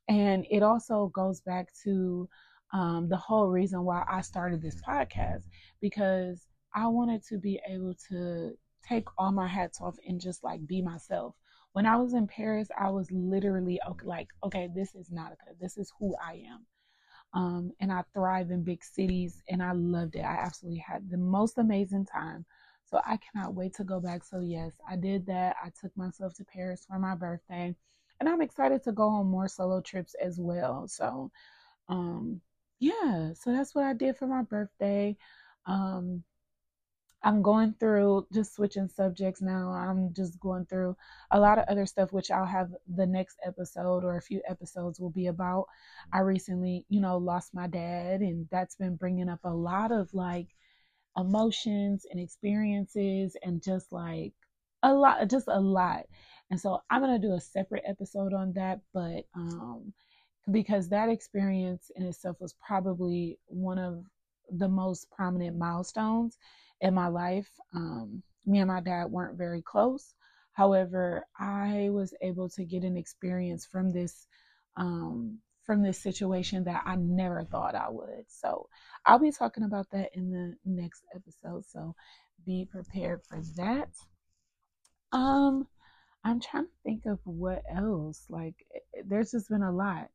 And 0.07 0.45
it 0.49 0.63
also 0.63 1.07
goes 1.13 1.41
back 1.41 1.69
to 1.83 2.29
um, 2.73 3.07
the 3.09 3.17
whole 3.17 3.47
reason 3.47 3.83
why 3.83 4.03
I 4.09 4.21
started 4.21 4.61
this 4.61 4.81
podcast 4.87 5.43
because 5.81 6.47
I 6.73 6.87
wanted 6.87 7.23
to 7.27 7.37
be 7.37 7.59
able 7.67 7.95
to 8.09 8.51
take 8.87 9.07
all 9.17 9.31
my 9.31 9.47
hats 9.47 9.79
off 9.81 9.97
and 10.07 10.21
just 10.21 10.43
like 10.43 10.65
be 10.67 10.81
myself. 10.81 11.35
When 11.73 11.85
I 11.85 11.97
was 11.97 12.13
in 12.13 12.27
Paris, 12.27 12.69
I 12.79 12.89
was 12.89 13.11
literally 13.11 13.79
like, 14.03 14.27
okay, 14.43 14.69
this 14.73 14.95
is 14.95 15.09
Nautica. 15.09 15.57
This 15.59 15.77
is 15.77 15.91
who 15.99 16.15
I 16.23 16.43
am. 16.49 16.65
Um, 17.33 17.71
and 17.79 17.91
I 17.91 18.03
thrive 18.13 18.51
in 18.51 18.63
big 18.63 18.83
cities 18.83 19.41
and 19.49 19.61
I 19.61 19.73
loved 19.73 20.15
it. 20.15 20.21
I 20.21 20.37
absolutely 20.43 20.79
had 20.79 21.09
the 21.09 21.17
most 21.17 21.57
amazing 21.57 22.05
time. 22.05 22.45
So 22.89 23.01
I 23.05 23.17
cannot 23.17 23.53
wait 23.53 23.73
to 23.75 23.83
go 23.83 23.99
back. 23.99 24.23
So, 24.23 24.39
yes, 24.39 24.71
I 24.89 24.95
did 24.95 25.25
that. 25.27 25.55
I 25.63 25.71
took 25.79 25.95
myself 25.97 26.33
to 26.35 26.45
Paris 26.45 26.85
for 26.87 26.97
my 26.97 27.15
birthday 27.15 27.75
and 28.19 28.29
I'm 28.29 28.41
excited 28.41 28.83
to 28.83 28.91
go 28.91 29.07
on 29.07 29.27
more 29.27 29.47
solo 29.47 29.81
trips 29.81 30.15
as 30.21 30.39
well. 30.39 30.87
So, 30.87 31.31
um, 31.89 32.41
yeah, 32.79 33.33
so 33.33 33.51
that's 33.51 33.75
what 33.75 33.85
I 33.85 33.93
did 33.93 34.17
for 34.17 34.27
my 34.27 34.43
birthday. 34.43 35.17
Um, 35.65 36.23
I'm 37.23 37.41
going 37.41 37.73
through 37.79 38.27
just 38.31 38.55
switching 38.55 38.87
subjects 38.87 39.41
now. 39.41 39.69
I'm 39.71 40.13
just 40.13 40.39
going 40.39 40.65
through 40.65 40.95
a 41.31 41.39
lot 41.39 41.57
of 41.57 41.65
other 41.67 41.85
stuff, 41.85 42.13
which 42.13 42.31
I'll 42.31 42.45
have 42.45 42.69
the 42.87 43.05
next 43.07 43.37
episode 43.43 44.03
or 44.03 44.17
a 44.17 44.21
few 44.21 44.41
episodes 44.47 44.99
will 44.99 45.09
be 45.09 45.27
about. 45.27 45.65
I 46.13 46.19
recently, 46.19 46.85
you 46.89 47.01
know, 47.01 47.17
lost 47.17 47.53
my 47.53 47.67
dad, 47.67 48.21
and 48.21 48.47
that's 48.51 48.75
been 48.75 48.95
bringing 48.95 49.29
up 49.29 49.39
a 49.43 49.53
lot 49.53 49.91
of 49.91 50.13
like 50.13 50.47
emotions 51.17 52.05
and 52.09 52.19
experiences 52.19 53.35
and 53.43 53.61
just 53.61 53.91
like 53.91 54.33
a 54.83 54.93
lot, 54.93 55.27
just 55.29 55.47
a 55.47 55.59
lot. 55.59 56.03
And 56.51 56.59
so 56.59 56.81
I'm 56.89 57.01
going 57.01 57.19
to 57.19 57.27
do 57.27 57.33
a 57.33 57.41
separate 57.41 57.83
episode 57.85 58.33
on 58.33 58.53
that, 58.53 58.79
but 58.93 59.25
um, 59.35 59.93
because 60.51 60.87
that 60.89 61.09
experience 61.09 61.91
in 61.95 62.03
itself 62.03 62.37
was 62.39 62.55
probably 62.65 63.39
one 63.47 63.79
of 63.79 64.03
the 64.49 64.69
most 64.69 65.09
prominent 65.11 65.57
milestones 65.57 66.37
in 66.81 66.93
my 66.93 67.07
life. 67.07 67.49
Um, 67.75 68.23
me 68.45 68.59
and 68.59 68.67
my 68.69 68.79
dad 68.79 69.05
weren't 69.05 69.37
very 69.37 69.61
close. 69.61 70.13
However, 70.53 71.25
I 71.37 71.89
was 71.91 72.13
able 72.21 72.49
to 72.49 72.63
get 72.63 72.83
an 72.83 72.95
experience 72.95 73.65
from 73.65 73.91
this 73.91 74.27
um, 74.77 75.39
from 75.67 75.83
this 75.83 76.01
situation 76.01 76.63
that 76.63 76.81
I 76.85 76.95
never 76.95 77.43
thought 77.43 77.75
I 77.75 77.89
would. 77.89 78.23
So 78.29 78.69
I'll 79.05 79.19
be 79.19 79.31
talking 79.31 79.63
about 79.63 79.91
that 79.91 80.09
in 80.13 80.31
the 80.31 80.55
next 80.65 81.03
episode. 81.13 81.65
So 81.65 81.93
be 82.45 82.67
prepared 82.71 83.21
for 83.27 83.39
that. 83.57 83.89
Um, 85.11 85.67
I'm 86.23 86.39
trying 86.39 86.65
to 86.65 86.71
think 86.83 87.05
of 87.05 87.19
what 87.25 87.63
else. 87.69 88.25
Like, 88.29 88.55
eh, 88.73 88.79
eh, 88.97 89.01
there's 89.05 89.31
just 89.31 89.49
been 89.49 89.61
a 89.61 89.71
lot. 89.71 90.09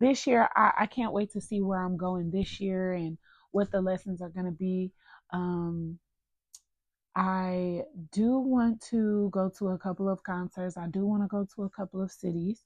This 0.00 0.26
year, 0.26 0.48
I, 0.54 0.72
I 0.80 0.86
can't 0.86 1.12
wait 1.12 1.32
to 1.32 1.40
see 1.40 1.62
where 1.62 1.82
I'm 1.82 1.96
going 1.96 2.30
this 2.30 2.60
year 2.60 2.92
and 2.92 3.18
what 3.52 3.70
the 3.70 3.80
lessons 3.80 4.20
are 4.22 4.28
going 4.28 4.46
to 4.46 4.52
be. 4.52 4.92
Um, 5.32 5.98
I 7.16 7.82
do 8.12 8.38
want 8.38 8.82
to 8.90 9.30
go 9.32 9.50
to 9.58 9.68
a 9.68 9.78
couple 9.78 10.08
of 10.08 10.22
concerts. 10.22 10.76
I 10.76 10.88
do 10.88 11.06
want 11.06 11.22
to 11.22 11.28
go 11.28 11.46
to 11.56 11.64
a 11.64 11.70
couple 11.70 12.02
of 12.02 12.12
cities. 12.12 12.64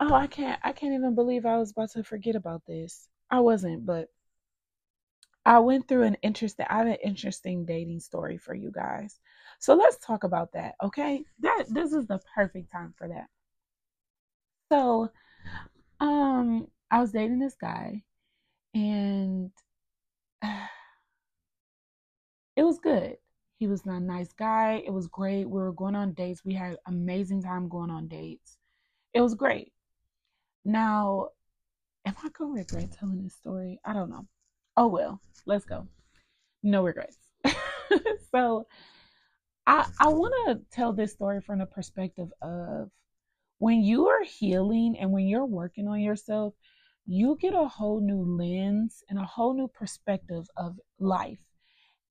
Oh, 0.00 0.14
I 0.14 0.26
can't 0.26 0.58
I 0.64 0.72
can't 0.72 0.94
even 0.94 1.14
believe 1.14 1.44
I 1.44 1.58
was 1.58 1.72
about 1.72 1.90
to 1.92 2.02
forget 2.02 2.34
about 2.34 2.64
this. 2.66 3.08
I 3.30 3.40
wasn't, 3.40 3.84
but 3.84 4.08
I 5.46 5.60
went 5.60 5.88
through 5.88 6.02
an 6.02 6.16
interesting 6.22 6.66
I 6.68 6.76
have 6.78 6.86
an 6.88 6.98
interesting 7.02 7.64
dating 7.64 8.00
story 8.00 8.36
for 8.36 8.54
you 8.54 8.70
guys. 8.70 9.18
So 9.60 9.74
let's 9.74 9.96
talk 9.98 10.24
about 10.24 10.52
that, 10.52 10.74
okay? 10.82 11.24
That 11.40 11.64
this 11.70 11.92
is 11.94 12.06
the 12.06 12.20
perfect 12.34 12.70
time 12.70 12.92
for 12.98 13.08
that. 13.08 13.28
So, 14.70 15.10
um 16.00 16.68
I 16.90 17.00
was 17.00 17.12
dating 17.12 17.40
this 17.40 17.56
guy 17.56 18.04
and 18.74 19.52
it 22.56 22.62
was 22.62 22.78
good. 22.78 23.16
He 23.58 23.66
was 23.66 23.86
a 23.86 24.00
nice 24.00 24.32
guy. 24.32 24.82
It 24.86 24.90
was 24.90 25.06
great. 25.06 25.44
We 25.46 25.60
were 25.60 25.72
going 25.72 25.94
on 25.94 26.12
dates. 26.12 26.44
We 26.44 26.54
had 26.54 26.76
amazing 26.86 27.42
time 27.42 27.68
going 27.68 27.90
on 27.90 28.08
dates. 28.08 28.58
It 29.14 29.20
was 29.22 29.34
great. 29.34 29.72
Now, 30.66 31.28
am 32.04 32.16
I 32.24 32.28
gonna 32.30 32.54
regret 32.54 32.90
telling 32.90 33.22
this 33.22 33.34
story? 33.34 33.78
I 33.84 33.92
don't 33.92 34.10
know. 34.10 34.26
Oh 34.76 34.88
well, 34.88 35.20
let's 35.46 35.64
go. 35.64 35.86
No 36.64 36.82
regrets. 36.82 37.16
so 38.32 38.66
I 39.64 39.86
I 40.00 40.08
want 40.08 40.34
to 40.48 40.76
tell 40.76 40.92
this 40.92 41.12
story 41.12 41.40
from 41.40 41.60
the 41.60 41.66
perspective 41.66 42.30
of 42.42 42.90
when 43.58 43.80
you 43.82 44.08
are 44.08 44.24
healing 44.24 44.96
and 44.98 45.12
when 45.12 45.28
you're 45.28 45.46
working 45.46 45.86
on 45.86 46.00
yourself, 46.00 46.52
you 47.06 47.38
get 47.40 47.54
a 47.54 47.68
whole 47.68 48.00
new 48.00 48.24
lens 48.24 49.04
and 49.08 49.20
a 49.20 49.24
whole 49.24 49.54
new 49.54 49.68
perspective 49.68 50.48
of 50.56 50.80
life 50.98 51.38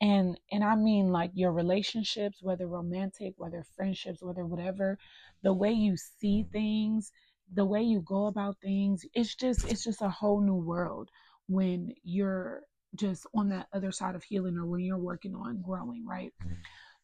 and 0.02 0.38
and 0.52 0.64
i 0.64 0.76
mean 0.76 1.10
like 1.10 1.32
your 1.34 1.52
relationships 1.52 2.40
whether 2.42 2.68
romantic 2.68 3.34
whether 3.38 3.64
friendships 3.76 4.22
whether 4.22 4.46
whatever 4.46 4.98
the 5.44 5.54
way 5.54 5.72
you 5.72 5.96
see 5.96 6.46
things 6.52 7.12
the 7.54 7.66
way 7.66 7.82
you 7.82 8.02
go 8.02 8.26
about 8.28 8.58
things 8.62 9.06
it's 9.14 9.36
just 9.36 9.66
it's 9.70 9.84
just 9.84 10.02
a 10.02 10.10
whole 10.10 10.42
new 10.42 10.56
world 10.56 11.10
when 11.48 11.94
you're 12.04 12.62
just 12.96 13.26
on 13.36 13.50
that 13.50 13.68
other 13.74 13.92
side 13.92 14.16
of 14.16 14.24
healing 14.24 14.58
or 14.58 14.66
when 14.66 14.82
you're 14.82 14.98
working 14.98 15.36
on 15.36 15.62
growing 15.62 16.06
right 16.06 16.34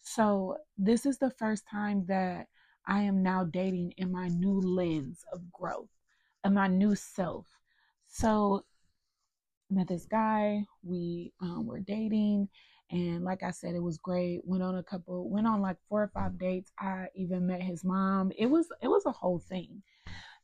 so 0.01 0.57
this 0.77 1.05
is 1.05 1.17
the 1.19 1.31
first 1.31 1.63
time 1.69 2.05
that 2.07 2.47
i 2.87 3.01
am 3.01 3.21
now 3.21 3.43
dating 3.43 3.93
in 3.97 4.11
my 4.11 4.27
new 4.29 4.59
lens 4.61 5.23
of 5.31 5.51
growth 5.51 5.89
and 6.43 6.55
my 6.55 6.67
new 6.67 6.95
self 6.95 7.45
so 8.07 8.63
met 9.69 9.87
this 9.87 10.05
guy 10.05 10.65
we 10.83 11.31
um, 11.41 11.65
were 11.67 11.79
dating 11.79 12.47
and 12.91 13.23
like 13.23 13.41
I 13.41 13.51
said, 13.51 13.73
it 13.73 13.81
was 13.81 13.97
great. 13.97 14.41
Went 14.43 14.63
on 14.63 14.75
a 14.75 14.83
couple, 14.83 15.29
went 15.29 15.47
on 15.47 15.61
like 15.61 15.77
four 15.87 16.03
or 16.03 16.11
five 16.13 16.37
dates. 16.37 16.73
I 16.77 17.05
even 17.15 17.47
met 17.47 17.61
his 17.61 17.85
mom. 17.85 18.31
It 18.37 18.47
was 18.47 18.67
it 18.81 18.89
was 18.89 19.05
a 19.05 19.11
whole 19.11 19.39
thing. 19.39 19.81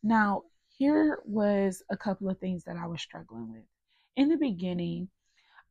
Now, 0.03 0.43
here 0.77 1.21
was 1.25 1.83
a 1.89 1.97
couple 1.97 2.29
of 2.29 2.39
things 2.39 2.63
that 2.65 2.77
I 2.77 2.87
was 2.87 3.01
struggling 3.01 3.51
with. 3.51 3.63
In 4.15 4.29
the 4.29 4.37
beginning, 4.37 5.09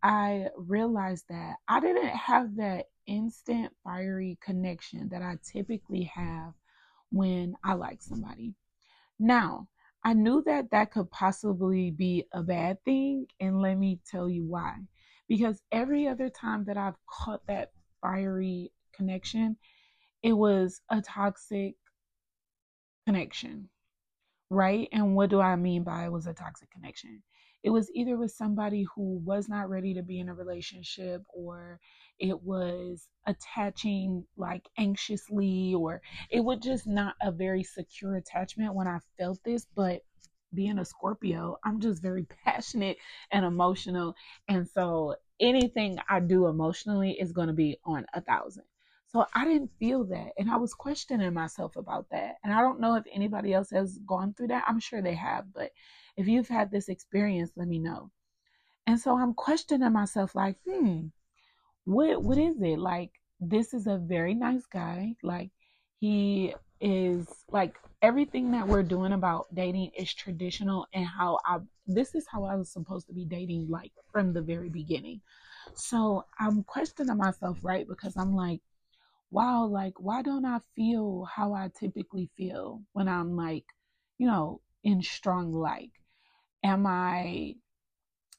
I 0.03 0.49
realized 0.57 1.27
that 1.29 1.57
I 1.69 1.81
didn't 1.81 2.09
have 2.09 2.57
that 2.57 2.87
instant 3.07 3.73
fiery 3.85 4.39
connection 4.41 5.09
that 5.11 5.23
I 5.23 5.37
typically 5.43 6.05
have 6.15 6.53
when 7.11 7.55
I 7.65 7.75
like 7.75 8.03
somebody. 8.03 8.55
Now, 9.19 9.69
I 10.05 10.13
knew 10.13 10.43
that 10.47 10.71
that 10.71 10.93
could 10.93 11.11
possibly 11.11 11.91
be 11.91 12.27
a 12.33 12.43
bad 12.43 12.83
thing, 12.85 13.27
and 13.41 13.61
let 13.61 13.77
me 13.77 14.01
tell 14.11 14.29
you 14.29 14.45
why 14.45 14.77
because 15.29 15.61
every 15.73 16.07
other 16.07 16.29
time 16.29 16.65
that 16.65 16.77
I've 16.77 16.97
caught 17.07 17.47
that 17.47 17.73
fiery 18.01 18.73
connection, 18.95 19.57
it 20.23 20.33
was 20.33 20.81
a 20.91 21.01
toxic 21.01 21.75
connection, 23.07 23.69
right? 24.51 24.89
And 24.93 25.15
what 25.15 25.31
do 25.31 25.41
I 25.41 25.57
mean 25.57 25.83
by 25.83 26.05
it 26.05 26.13
was 26.13 26.27
a 26.27 26.35
toxic 26.35 26.71
connection? 26.71 27.23
It 27.63 27.71
was 27.71 27.91
either 27.93 28.17
with 28.17 28.31
somebody 28.31 28.87
who 28.95 29.19
was 29.25 29.49
not 29.49 29.69
ready 29.69 29.95
to 29.95 30.03
be 30.03 30.21
in 30.21 30.29
a 30.29 30.35
relationship 30.35 31.23
or 31.35 31.81
it 32.19 32.43
was 32.43 33.09
attaching 33.27 34.25
like 34.37 34.69
anxiously 34.79 35.75
or 35.75 36.01
it 36.31 36.41
was 36.41 36.61
just 36.61 36.87
not 36.87 37.17
a 37.21 37.33
very 37.33 37.65
secure 37.65 38.17
attachment 38.17 38.75
when 38.75 38.87
I 38.87 38.99
felt 39.19 39.43
this, 39.45 39.67
but 39.75 40.03
being 40.55 40.79
a 40.79 40.85
Scorpio, 40.85 41.59
I'm 41.65 41.81
just 41.81 42.01
very 42.01 42.25
passionate 42.45 42.99
and 43.33 43.45
emotional. 43.45 44.15
And 44.49 44.69
so 44.69 45.17
anything 45.41 45.99
I 46.09 46.21
do 46.21 46.47
emotionally 46.47 47.13
is 47.13 47.33
going 47.33 47.49
to 47.49 47.55
be 47.55 47.79
on 47.85 48.07
a 48.15 48.21
thousand. 48.21 48.65
So 49.17 49.25
I 49.35 49.47
didn't 49.47 49.71
feel 49.79 50.05
that. 50.09 50.33
And 50.37 50.51
I 50.51 50.57
was 50.57 50.75
questioning 50.75 51.33
myself 51.33 51.77
about 51.77 52.05
that. 52.11 52.35
And 52.45 52.53
I 52.53 52.61
don't 52.61 52.81
know 52.81 52.97
if 52.97 53.05
anybody 53.11 53.55
else 53.55 53.71
has 53.71 53.97
gone 54.07 54.35
through 54.35 54.49
that. 54.49 54.65
I'm 54.69 54.79
sure 54.79 55.01
they 55.01 55.15
have. 55.15 55.47
But 55.55 55.71
if 56.19 56.29
you've 56.29 56.49
had 56.49 56.71
this 56.71 56.91
experience, 56.91 57.51
let 57.57 57.67
me 57.67 57.79
know. 57.79 58.11
And 58.87 59.01
so 59.01 59.17
I'm 59.17 59.33
questioning 59.33 59.91
myself 59.91 60.35
like, 60.35 60.59
hmm, 60.69 61.07
what 61.85 62.23
what 62.23 62.37
is 62.37 62.61
it? 62.61 62.79
Like, 62.79 63.11
this 63.41 63.73
is 63.73 63.87
a 63.87 63.97
very 63.97 64.35
nice 64.35 64.67
guy. 64.67 65.15
Like, 65.23 65.51
he 65.99 66.55
is 66.83 67.27
like 67.51 67.79
everything 68.03 68.51
that 68.51 68.69
we're 68.69 68.83
doing 68.83 69.13
about 69.13 69.47
dating 69.55 69.93
is 69.99 70.13
traditional 70.13 70.87
and 70.93 71.07
how 71.07 71.39
I 71.47 71.61
this 71.87 72.15
is 72.15 72.27
how 72.31 72.45
I 72.45 72.55
was 72.55 72.71
supposed 72.71 73.07
to 73.07 73.15
be 73.15 73.25
dating 73.25 73.69
like 73.71 73.93
from 74.13 74.35
the 74.35 74.43
very 74.43 74.69
beginning. 74.69 75.23
So 75.75 76.27
I'm 76.39 76.65
questioning 76.65 77.17
myself, 77.17 77.61
right? 77.63 77.89
Because 77.89 78.15
I'm 78.19 78.35
like, 78.35 78.61
wow, 79.31 79.67
like 79.67 79.95
why 79.99 80.23
don't 80.23 80.45
I 80.45 80.61
feel 80.75 81.25
how 81.25 81.53
I 81.53 81.71
typically 81.79 82.31
feel 82.37 82.83
when 82.93 83.09
I'm 83.09 83.37
like, 83.37 83.65
you 84.19 84.27
know, 84.27 84.61
in 84.85 85.03
strong 85.03 85.53
like? 85.53 85.91
Am 86.65 86.87
I 86.87 87.55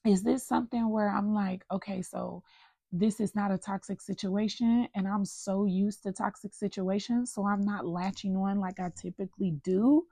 is 0.06 0.24
this 0.24 0.48
something 0.48 0.89
where 0.89 1.10
I'm 1.10 1.34
like, 1.34 1.63
okay, 1.72 2.01
so 2.01 2.44
this 2.91 3.20
is 3.20 3.36
not 3.36 3.51
a 3.51 3.58
toxic 3.58 4.01
situation 4.01 4.88
and 4.96 5.08
I'm 5.08 5.25
so 5.25 5.65
used 5.65 6.03
to 6.03 6.13
toxic 6.13 6.53
situations, 6.53 7.34
so 7.34 7.46
I'm 7.46 7.62
not 7.62 7.86
latching 7.86 8.36
on 8.38 8.60
like 8.60 8.79
I 8.79 8.91
typically 8.96 9.51
do? 9.63 10.06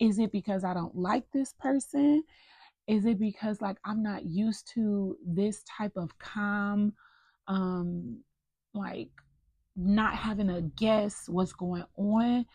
Is 0.00 0.18
it 0.18 0.32
because 0.32 0.64
I 0.64 0.74
don't 0.74 0.96
like 0.96 1.24
this 1.32 1.54
person? 1.58 2.24
Is 2.86 3.06
it 3.06 3.18
because 3.18 3.60
like 3.60 3.78
I'm 3.84 4.02
not 4.02 4.24
used 4.24 4.70
to 4.74 5.16
this 5.24 5.62
type 5.78 5.96
of 5.96 6.18
calm 6.18 6.92
um 7.48 8.22
like 8.74 9.10
not 9.76 10.14
having 10.14 10.50
a 10.50 10.62
guess 10.62 11.28
what's 11.28 11.52
going 11.52 11.84
on? 11.96 12.46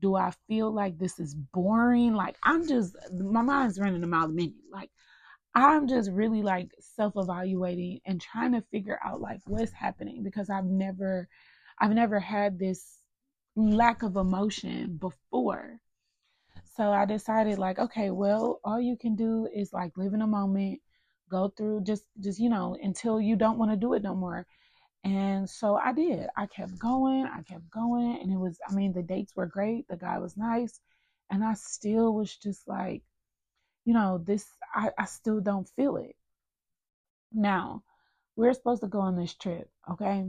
Do 0.00 0.14
I 0.14 0.32
feel 0.46 0.70
like 0.72 0.98
this 0.98 1.18
is 1.18 1.34
boring? 1.34 2.14
Like 2.14 2.36
I'm 2.42 2.68
just 2.68 2.96
my 3.12 3.42
mind's 3.42 3.78
running 3.78 4.04
a 4.04 4.06
mile 4.06 4.26
a 4.26 4.28
minute. 4.28 4.54
Like 4.70 4.90
I'm 5.54 5.88
just 5.88 6.10
really 6.10 6.42
like 6.42 6.70
self 6.80 7.14
evaluating 7.16 8.00
and 8.04 8.20
trying 8.20 8.52
to 8.52 8.60
figure 8.70 8.98
out 9.02 9.22
like 9.22 9.40
what's 9.46 9.72
happening 9.72 10.22
because 10.22 10.50
I've 10.50 10.66
never 10.66 11.28
I've 11.80 11.92
never 11.92 12.20
had 12.20 12.58
this 12.58 13.00
lack 13.56 14.02
of 14.02 14.16
emotion 14.16 14.98
before. 14.98 15.80
So 16.76 16.92
I 16.92 17.06
decided 17.06 17.58
like 17.58 17.78
okay, 17.78 18.10
well, 18.10 18.60
all 18.64 18.80
you 18.80 18.98
can 18.98 19.16
do 19.16 19.48
is 19.54 19.72
like 19.72 19.96
live 19.96 20.12
in 20.12 20.20
a 20.20 20.26
moment, 20.26 20.80
go 21.30 21.48
through 21.56 21.84
just 21.84 22.04
just 22.20 22.38
you 22.38 22.50
know 22.50 22.76
until 22.82 23.18
you 23.18 23.34
don't 23.34 23.58
want 23.58 23.70
to 23.70 23.78
do 23.78 23.94
it 23.94 24.02
no 24.02 24.14
more. 24.14 24.46
And 25.06 25.48
so 25.48 25.76
I 25.76 25.92
did. 25.92 26.26
I 26.36 26.46
kept 26.46 26.78
going, 26.78 27.26
I 27.26 27.42
kept 27.42 27.70
going 27.70 28.18
and 28.20 28.32
it 28.32 28.38
was 28.38 28.58
I 28.68 28.74
mean 28.74 28.92
the 28.92 29.02
dates 29.02 29.34
were 29.36 29.46
great, 29.46 29.86
the 29.88 29.96
guy 29.96 30.18
was 30.18 30.36
nice, 30.36 30.80
and 31.30 31.44
I 31.44 31.54
still 31.54 32.14
was 32.14 32.36
just 32.36 32.66
like 32.68 33.02
you 33.86 33.94
know, 33.94 34.18
this, 34.18 34.44
I, 34.74 34.90
I 34.98 35.04
still 35.06 35.40
don't 35.40 35.68
feel 35.76 35.96
it. 35.96 36.16
Now, 37.32 37.84
we're 38.34 38.52
supposed 38.52 38.82
to 38.82 38.88
go 38.88 38.98
on 38.98 39.16
this 39.16 39.32
trip, 39.32 39.70
okay? 39.90 40.26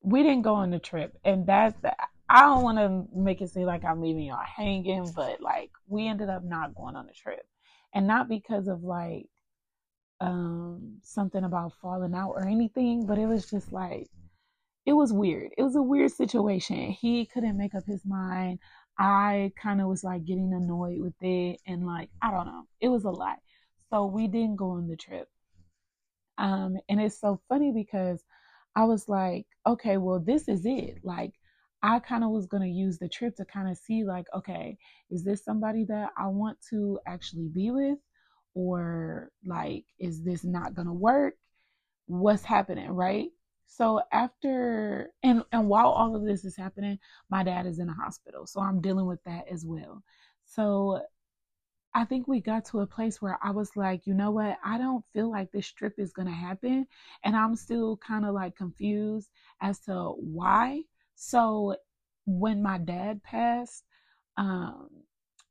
We 0.00 0.22
didn't 0.22 0.42
go 0.42 0.54
on 0.54 0.70
the 0.70 0.78
trip, 0.78 1.16
and 1.22 1.46
that's 1.46 1.78
the, 1.82 1.94
I 2.28 2.40
don't 2.40 2.62
want 2.62 2.78
to 2.78 3.06
make 3.14 3.42
it 3.42 3.50
seem 3.50 3.66
like 3.66 3.84
I'm 3.84 4.00
leaving 4.00 4.24
y'all 4.24 4.38
hanging, 4.42 5.12
but 5.14 5.40
like 5.42 5.70
we 5.86 6.08
ended 6.08 6.30
up 6.30 6.42
not 6.42 6.74
going 6.74 6.96
on 6.96 7.06
the 7.06 7.12
trip, 7.12 7.46
and 7.92 8.06
not 8.06 8.28
because 8.28 8.66
of 8.66 8.82
like 8.82 9.26
um 10.20 10.98
something 11.02 11.44
about 11.44 11.74
falling 11.80 12.14
out 12.14 12.30
or 12.30 12.46
anything, 12.46 13.06
but 13.06 13.18
it 13.18 13.26
was 13.26 13.50
just 13.50 13.72
like 13.72 14.08
it 14.86 14.92
was 14.92 15.12
weird. 15.12 15.52
It 15.56 15.62
was 15.62 15.76
a 15.76 15.82
weird 15.82 16.12
situation. 16.12 16.90
He 16.90 17.26
couldn't 17.26 17.56
make 17.56 17.74
up 17.74 17.84
his 17.86 18.04
mind. 18.04 18.58
I 18.98 19.52
kind 19.60 19.80
of 19.80 19.88
was 19.88 20.04
like 20.04 20.24
getting 20.24 20.52
annoyed 20.52 21.00
with 21.00 21.14
it 21.20 21.58
and 21.66 21.86
like 21.86 22.10
I 22.22 22.30
don't 22.30 22.46
know. 22.46 22.64
It 22.80 22.88
was 22.88 23.04
a 23.04 23.10
lot. 23.10 23.38
So 23.90 24.06
we 24.06 24.28
didn't 24.28 24.56
go 24.56 24.70
on 24.72 24.88
the 24.88 24.96
trip. 24.96 25.28
Um 26.38 26.76
and 26.88 27.00
it's 27.00 27.20
so 27.20 27.40
funny 27.48 27.72
because 27.72 28.22
I 28.76 28.84
was 28.84 29.08
like, 29.08 29.46
okay, 29.66 29.96
well 29.96 30.20
this 30.20 30.48
is 30.48 30.62
it. 30.66 30.98
Like 31.04 31.32
I 31.82 31.98
kind 31.98 32.24
of 32.24 32.30
was 32.30 32.46
going 32.46 32.62
to 32.62 32.68
use 32.68 32.98
the 32.98 33.10
trip 33.10 33.36
to 33.36 33.44
kind 33.44 33.68
of 33.70 33.76
see 33.76 34.04
like, 34.04 34.26
okay, 34.34 34.78
is 35.10 35.22
this 35.22 35.44
somebody 35.44 35.84
that 35.84 36.10
I 36.16 36.28
want 36.28 36.56
to 36.70 36.98
actually 37.06 37.48
be 37.48 37.70
with 37.70 37.98
or 38.54 39.30
like 39.44 39.84
is 39.98 40.22
this 40.22 40.44
not 40.44 40.74
going 40.74 40.86
to 40.88 40.92
work? 40.92 41.34
What's 42.06 42.44
happening, 42.44 42.90
right? 42.90 43.30
So 43.66 44.02
after 44.12 45.10
and 45.22 45.42
and 45.52 45.68
while 45.68 45.88
all 45.88 46.14
of 46.14 46.24
this 46.24 46.44
is 46.44 46.56
happening, 46.56 46.98
my 47.30 47.42
dad 47.42 47.66
is 47.66 47.78
in 47.78 47.88
a 47.88 47.94
hospital. 47.94 48.46
So 48.46 48.60
I'm 48.60 48.80
dealing 48.80 49.06
with 49.06 49.22
that 49.24 49.48
as 49.50 49.64
well. 49.66 50.02
So 50.44 51.02
I 51.94 52.04
think 52.04 52.26
we 52.26 52.40
got 52.40 52.64
to 52.66 52.80
a 52.80 52.86
place 52.86 53.22
where 53.22 53.38
I 53.42 53.50
was 53.50 53.76
like, 53.76 54.06
you 54.06 54.14
know 54.14 54.32
what? 54.32 54.58
I 54.64 54.78
don't 54.78 55.04
feel 55.12 55.30
like 55.30 55.52
this 55.52 55.70
trip 55.70 55.94
is 55.98 56.12
going 56.12 56.26
to 56.26 56.34
happen. 56.34 56.86
And 57.22 57.36
I'm 57.36 57.54
still 57.54 57.96
kind 57.98 58.24
of 58.26 58.34
like 58.34 58.56
confused 58.56 59.30
as 59.60 59.78
to 59.80 60.10
why. 60.18 60.82
So 61.14 61.76
when 62.26 62.62
my 62.62 62.78
dad 62.78 63.22
passed, 63.22 63.84
um, 64.36 64.88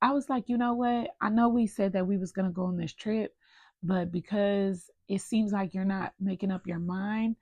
I 0.04 0.12
was 0.12 0.30
like, 0.30 0.50
you 0.50 0.58
know 0.58 0.74
what? 0.74 1.12
I 1.22 1.30
know 1.30 1.48
we 1.48 1.66
said 1.66 1.94
that 1.94 2.06
we 2.06 2.18
was 2.18 2.34
to 2.34 2.50
go 2.50 2.66
on 2.66 2.76
this 2.76 2.92
trip, 2.94 3.34
but 3.82 4.12
because 4.12 4.92
it 5.08 5.22
seems 5.22 5.54
like 5.54 5.74
you're 5.74 5.86
not 5.86 6.12
making 6.20 6.52
up 6.52 6.68
your 6.68 6.80
mind, 6.80 7.38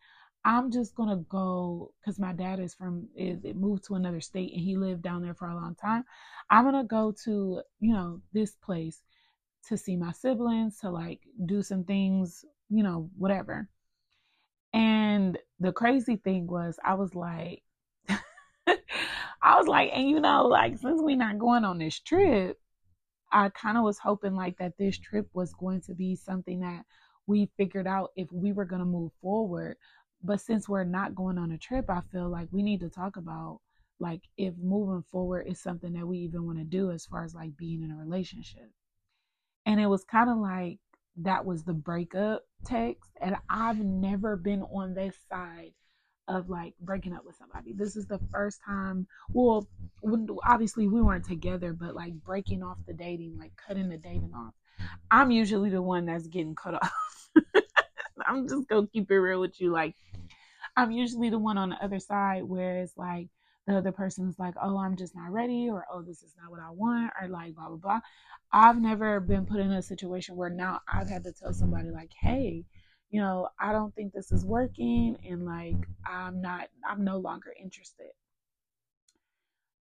I'm 0.46 0.70
just 0.72 0.94
gonna 0.94 1.24
go 1.28 1.92
because 2.00 2.20
my 2.20 2.34
dad 2.34 2.60
is 2.60 2.76
from 2.76 3.08
is 3.16 3.44
it 3.46 3.56
moved 3.56 3.86
to 3.86 3.96
another 3.96 4.22
state 4.22 4.54
and 4.54 4.62
he 4.62 4.78
lived 4.78 5.02
down 5.02 5.24
there 5.24 5.34
for 5.34 5.48
a 5.48 5.56
long 5.56 5.74
time. 5.74 6.04
I'm 6.52 6.64
gonna 6.64 6.84
go 6.84 7.16
to 7.26 7.64
you 7.80 7.94
know 7.94 8.22
this 8.32 8.52
place 8.52 9.02
to 9.68 9.76
see 9.76 9.96
my 9.96 10.12
siblings 10.12 10.78
to 10.82 10.92
like 10.92 11.22
do 11.48 11.64
some 11.64 11.84
things 11.84 12.46
you 12.70 12.84
know 12.84 13.10
whatever. 13.18 13.70
And 14.74 15.38
the 15.60 15.72
crazy 15.72 16.16
thing 16.16 16.46
was 16.46 16.78
I 16.86 16.94
was 16.94 17.16
like 17.16 17.64
I 19.42 19.58
was 19.58 19.68
like 19.68 19.92
and 19.94 20.10
you 20.10 20.20
know 20.20 20.48
like 20.48 20.78
since 20.78 21.02
we're 21.02 21.16
not 21.18 21.40
going 21.40 21.66
on 21.66 21.80
this 21.80 22.00
trip 22.00 22.58
I 23.32 23.50
kind 23.50 23.78
of 23.78 23.84
was 23.84 23.98
hoping 23.98 24.36
like 24.36 24.58
that 24.58 24.78
this 24.78 24.98
trip 24.98 25.28
was 25.34 25.54
going 25.54 25.82
to 25.82 25.94
be 25.94 26.16
something 26.16 26.60
that 26.62 26.84
we 27.28 27.50
figured 27.58 27.88
out 27.88 28.12
if 28.16 28.28
we 28.32 28.52
were 28.52 28.66
going 28.66 28.82
to 28.82 28.86
move 28.86 29.12
forward 29.22 29.78
but 30.24 30.42
since 30.42 30.70
we're 30.70 30.84
not 30.84 31.16
going 31.16 31.38
on 31.38 31.52
a 31.52 31.58
trip, 31.58 31.90
I 31.90 32.02
feel 32.12 32.30
like 32.30 32.48
we 32.52 32.62
need 32.62 32.82
to 32.82 32.90
talk 32.90 33.18
about 33.18 33.60
like 34.00 34.22
if 34.38 34.54
moving 34.58 35.04
forward 35.12 35.48
is 35.48 35.62
something 35.62 35.94
that 35.94 36.08
we 36.08 36.20
even 36.20 36.46
want 36.46 36.58
to 36.58 36.64
do 36.64 36.92
as 36.92 37.06
far 37.06 37.24
as 37.24 37.36
like 37.36 37.56
being 37.58 37.84
in 37.84 37.92
a 37.92 37.96
relationship. 37.96 38.72
And 39.66 39.80
it 39.80 39.88
was 39.88 40.04
kind 40.04 40.30
of 40.30 40.38
like 40.38 40.80
that 41.18 41.46
was 41.46 41.64
the 41.64 41.74
breakup 41.74 42.44
text. 42.66 43.12
And 43.20 43.36
I've 43.50 43.80
never 43.80 44.36
been 44.36 44.64
on 44.64 44.94
this 44.94 45.16
side 45.30 45.74
of 46.32 46.50
like 46.50 46.74
breaking 46.80 47.14
up 47.14 47.26
with 47.26 47.36
somebody. 47.36 47.74
This 47.74 47.96
is 47.96 48.08
the 48.08 48.20
first 48.32 48.62
time, 48.66 49.06
well, 49.34 49.68
obviously 50.46 50.88
we 50.88 51.02
weren't 51.02 51.26
together, 51.26 51.74
but 51.74 51.94
like 51.94 52.14
breaking 52.14 52.64
off 52.64 52.78
the 52.88 52.94
dating, 52.94 53.38
like 53.38 53.52
cutting 53.56 53.90
the 53.90 53.98
dating 53.98 54.32
off. 54.36 54.54
I'm 55.12 55.30
usually 55.30 55.70
the 55.70 55.82
one 55.82 56.06
that's 56.06 56.28
getting 56.28 56.56
cut 56.56 56.76
off. 56.82 57.30
I'm 58.26 58.48
just 58.48 58.68
gonna 58.68 58.88
keep 58.88 59.12
it 59.12 59.20
real 59.20 59.42
with 59.42 59.60
you. 59.60 59.72
Like, 59.72 59.96
I'm 60.78 60.92
usually 60.92 61.30
the 61.30 61.40
one 61.40 61.58
on 61.58 61.70
the 61.70 61.84
other 61.84 62.00
side 62.00 62.44
where 62.44 62.78
it's 62.78 62.98
like 62.98 63.28
the 63.68 63.76
other 63.76 63.92
person's 63.92 64.40
like, 64.40 64.54
oh, 64.62 64.78
I'm 64.78 64.96
just 64.96 65.16
not 65.16 65.32
ready, 65.32 65.70
or 65.70 65.86
oh, 65.92 66.02
this 66.02 66.24
is 66.24 66.34
not 66.42 66.50
what 66.50 66.62
I 66.62 66.70
want, 66.72 67.12
or 67.22 67.28
like 67.28 67.56
blah 67.56 67.68
blah 67.68 67.78
blah. 67.78 68.00
I've 68.54 68.80
never 68.80 69.20
been 69.20 69.46
put 69.46 69.60
in 69.60 69.72
a 69.72 69.82
situation 69.82 70.36
where 70.36 70.50
now 70.50 70.80
I've 70.92 71.10
had 71.10 71.24
to 71.26 71.34
tell 71.34 71.54
somebody 71.54 71.90
like, 71.90 72.12
hey, 72.20 72.64
you 73.12 73.22
know, 73.22 73.50
I 73.60 73.72
don't 73.72 73.94
think 73.94 74.14
this 74.14 74.32
is 74.32 74.46
working, 74.46 75.18
and 75.28 75.46
like 75.46 75.88
I'm 76.06 76.42
not, 76.42 76.70
I'm 76.90 77.04
no 77.04 77.18
longer 77.18 77.54
interested. 77.62 78.12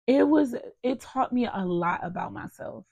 It 0.05 0.27
was, 0.27 0.55
it 0.83 0.99
taught 0.99 1.33
me 1.33 1.47
a 1.51 1.65
lot 1.65 2.01
about 2.03 2.33
myself. 2.33 2.85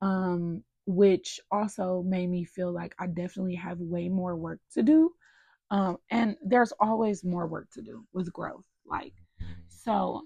Um, 0.00 0.62
which 0.88 1.38
also 1.50 2.02
made 2.06 2.30
me 2.30 2.44
feel 2.44 2.72
like 2.72 2.94
I 2.98 3.08
definitely 3.08 3.56
have 3.56 3.78
way 3.78 4.08
more 4.08 4.34
work 4.34 4.58
to 4.72 4.82
do. 4.82 5.12
Um, 5.70 5.98
and 6.10 6.34
there's 6.42 6.72
always 6.80 7.22
more 7.22 7.46
work 7.46 7.70
to 7.72 7.82
do 7.82 8.06
with 8.14 8.32
growth. 8.32 8.64
Like, 8.86 9.12
so 9.68 10.22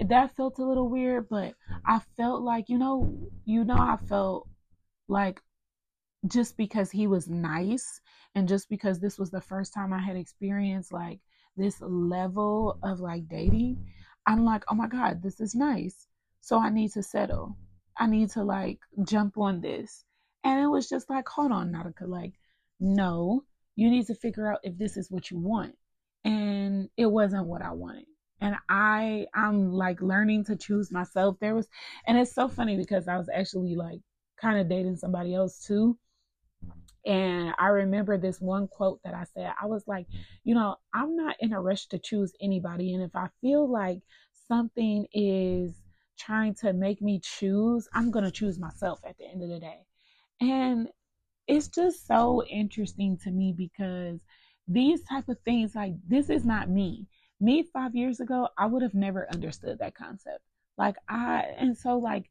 that 0.00 0.34
felt 0.34 0.58
a 0.58 0.64
little 0.64 0.88
weird, 0.88 1.28
but 1.28 1.54
I 1.86 2.00
felt 2.16 2.42
like, 2.42 2.68
you 2.68 2.78
know, 2.78 3.30
you 3.44 3.64
know, 3.64 3.76
I 3.78 3.96
felt 4.08 4.48
like 5.06 5.40
just 6.26 6.56
because 6.56 6.90
he 6.90 7.06
was 7.06 7.28
nice 7.28 8.00
and 8.34 8.48
just 8.48 8.68
because 8.68 9.00
this 9.00 9.18
was 9.18 9.30
the 9.30 9.40
first 9.40 9.72
time 9.72 9.92
I 9.92 9.98
had 9.98 10.16
experienced 10.16 10.92
like 10.92 11.20
this 11.56 11.80
level 11.80 12.78
of 12.82 13.00
like 13.00 13.28
dating, 13.28 13.86
I'm 14.26 14.44
like, 14.44 14.64
oh 14.70 14.74
my 14.74 14.86
God, 14.86 15.22
this 15.22 15.40
is 15.40 15.54
nice. 15.54 16.06
So 16.40 16.58
I 16.58 16.70
need 16.70 16.92
to 16.92 17.02
settle. 17.02 17.56
I 17.98 18.06
need 18.06 18.30
to 18.30 18.42
like 18.42 18.78
jump 19.04 19.38
on 19.38 19.60
this. 19.60 20.04
And 20.44 20.60
it 20.60 20.66
was 20.68 20.88
just 20.88 21.10
like, 21.10 21.28
hold 21.28 21.52
on, 21.52 21.70
Nautica, 21.70 22.06
like, 22.06 22.32
no, 22.78 23.44
you 23.76 23.90
need 23.90 24.06
to 24.06 24.14
figure 24.14 24.50
out 24.50 24.60
if 24.62 24.78
this 24.78 24.96
is 24.96 25.10
what 25.10 25.30
you 25.30 25.38
want. 25.38 25.74
And 26.24 26.88
it 26.96 27.06
wasn't 27.06 27.46
what 27.46 27.62
I 27.62 27.72
wanted. 27.72 28.06
And 28.40 28.56
I 28.68 29.26
I'm 29.34 29.70
like 29.72 30.00
learning 30.00 30.44
to 30.46 30.56
choose 30.56 30.90
myself. 30.90 31.36
There 31.40 31.54
was 31.54 31.68
and 32.06 32.18
it's 32.18 32.34
so 32.34 32.48
funny 32.48 32.76
because 32.76 33.06
I 33.08 33.18
was 33.18 33.28
actually 33.28 33.74
like 33.74 34.00
kind 34.40 34.58
of 34.58 34.68
dating 34.68 34.96
somebody 34.96 35.34
else 35.34 35.62
too. 35.64 35.98
And 37.06 37.54
I 37.58 37.68
remember 37.68 38.18
this 38.18 38.40
one 38.40 38.68
quote 38.68 39.00
that 39.04 39.14
I 39.14 39.24
said. 39.34 39.52
I 39.60 39.66
was 39.66 39.84
like, 39.86 40.06
you 40.44 40.54
know, 40.54 40.76
I'm 40.92 41.16
not 41.16 41.36
in 41.40 41.52
a 41.52 41.60
rush 41.60 41.86
to 41.88 41.98
choose 41.98 42.32
anybody. 42.40 42.94
And 42.94 43.02
if 43.02 43.14
I 43.16 43.28
feel 43.40 43.70
like 43.70 44.00
something 44.48 45.06
is 45.12 45.72
trying 46.18 46.54
to 46.56 46.72
make 46.72 47.00
me 47.00 47.20
choose, 47.22 47.88
I'm 47.94 48.10
going 48.10 48.24
to 48.24 48.30
choose 48.30 48.58
myself 48.58 49.00
at 49.08 49.16
the 49.18 49.26
end 49.26 49.42
of 49.42 49.48
the 49.48 49.60
day. 49.60 49.86
And 50.40 50.88
it's 51.46 51.68
just 51.68 52.06
so 52.06 52.44
interesting 52.44 53.18
to 53.24 53.30
me 53.30 53.54
because 53.56 54.20
these 54.68 55.02
type 55.02 55.28
of 55.28 55.38
things 55.44 55.74
like 55.74 55.94
this 56.06 56.30
is 56.30 56.44
not 56.44 56.70
me. 56.70 57.06
Me 57.40 57.64
5 57.72 57.94
years 57.94 58.20
ago, 58.20 58.48
I 58.58 58.66
would 58.66 58.82
have 58.82 58.94
never 58.94 59.26
understood 59.32 59.78
that 59.78 59.94
concept. 59.94 60.40
Like 60.76 60.96
I 61.08 61.44
and 61.58 61.76
so 61.76 61.98
like 61.98 62.30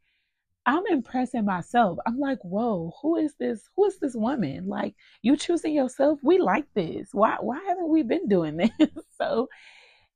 I'm 0.69 0.85
impressing 0.85 1.45
myself. 1.45 1.97
I'm 2.05 2.19
like, 2.19 2.37
whoa, 2.43 2.93
who 3.01 3.15
is 3.15 3.33
this? 3.39 3.67
Who 3.75 3.85
is 3.85 3.97
this 3.97 4.13
woman? 4.15 4.67
Like, 4.67 4.93
you 5.23 5.35
choosing 5.35 5.73
yourself? 5.73 6.19
We 6.21 6.37
like 6.37 6.67
this. 6.75 7.09
Why 7.11 7.37
why 7.39 7.59
haven't 7.67 7.89
we 7.89 8.03
been 8.03 8.27
doing 8.27 8.57
this? 8.79 8.89
so 9.17 9.49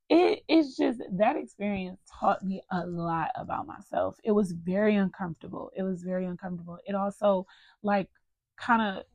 it 0.09 0.43
it's 0.47 0.77
just 0.77 1.01
that 1.13 1.37
experience 1.37 1.99
taught 2.19 2.43
me 2.43 2.61
a 2.71 2.85
lot 2.85 3.29
about 3.35 3.65
myself. 3.65 4.15
It 4.23 4.31
was 4.33 4.51
very 4.51 4.95
uncomfortable. 4.95 5.71
It 5.75 5.81
was 5.81 6.03
very 6.03 6.27
uncomfortable. 6.27 6.77
It 6.85 6.93
also 6.93 7.47
like 7.81 8.09
kind 8.55 8.99
of 8.99 9.05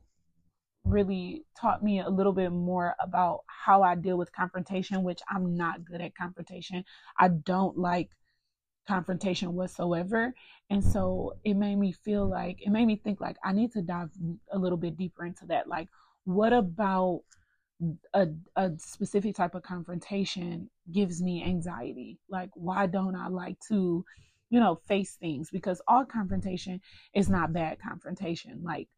really 0.83 1.45
taught 1.57 1.81
me 1.81 2.01
a 2.01 2.09
little 2.09 2.33
bit 2.33 2.51
more 2.51 2.95
about 2.99 3.45
how 3.47 3.81
I 3.81 3.95
deal 3.95 4.17
with 4.17 4.33
confrontation, 4.33 5.03
which 5.03 5.21
I'm 5.29 5.55
not 5.55 5.85
good 5.85 6.01
at 6.01 6.17
confrontation. 6.17 6.83
I 7.17 7.29
don't 7.29 7.77
like 7.77 8.09
confrontation 8.89 9.53
whatsoever. 9.53 10.33
And 10.71 10.83
so 10.83 11.37
it 11.45 11.53
made 11.53 11.77
me 11.77 11.91
feel 11.91 12.27
like, 12.27 12.57
it 12.61 12.71
made 12.71 12.87
me 12.87 12.95
think 12.95 13.21
like 13.21 13.37
I 13.43 13.53
need 13.53 13.71
to 13.73 13.81
dive 13.81 14.09
a 14.51 14.57
little 14.57 14.77
bit 14.77 14.97
deeper 14.97 15.25
into 15.25 15.45
that. 15.45 15.67
Like, 15.67 15.87
what 16.25 16.51
about 16.51 17.21
a, 18.13 18.27
a 18.55 18.71
specific 18.77 19.35
type 19.35 19.53
of 19.55 19.61
confrontation 19.61 20.69
gives 20.91 21.21
me 21.21 21.43
anxiety? 21.43 22.17
Like, 22.27 22.49
why 22.55 22.87
don't 22.87 23.15
I 23.15 23.27
like 23.27 23.57
to, 23.69 24.03
you 24.49 24.59
know, 24.59 24.79
face 24.87 25.15
things? 25.15 25.49
Because 25.51 25.81
all 25.87 26.03
confrontation 26.03 26.81
is 27.13 27.29
not 27.29 27.53
bad 27.53 27.77
confrontation. 27.79 28.61
Like, 28.63 28.89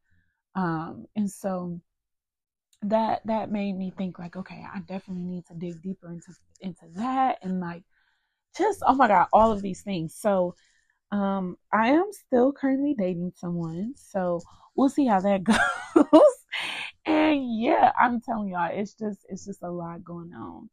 um, 0.54 1.06
and 1.16 1.30
so 1.30 1.80
that 2.82 3.20
that 3.26 3.52
made 3.52 3.74
me 3.76 3.92
think 3.96 4.18
like 4.18 4.34
okay 4.36 4.64
i 4.74 4.80
definitely 4.80 5.22
need 5.22 5.46
to 5.46 5.54
dig 5.54 5.80
deeper 5.82 6.10
into 6.10 6.32
into 6.60 6.84
that 6.96 7.38
and 7.42 7.60
like 7.60 7.84
just 8.56 8.82
oh 8.86 8.94
my 8.94 9.08
god 9.08 9.26
all 9.32 9.52
of 9.52 9.62
these 9.62 9.82
things. 9.82 10.14
So 10.14 10.54
um 11.10 11.56
i 11.72 11.88
am 11.88 12.06
still 12.10 12.52
currently 12.52 12.94
dating 12.98 13.30
someone 13.36 13.92
so 13.96 14.40
we'll 14.74 14.88
see 14.88 15.06
how 15.06 15.20
that 15.20 15.44
goes. 15.94 16.06
And 17.04 17.60
yeah 17.60 17.92
i'm 18.00 18.20
telling 18.20 18.48
y'all 18.48 18.70
it's 18.72 18.94
just 18.94 19.26
it's 19.28 19.44
just 19.44 19.62
a 19.62 19.70
lot 19.70 20.02
going 20.04 20.32
on. 20.32 20.70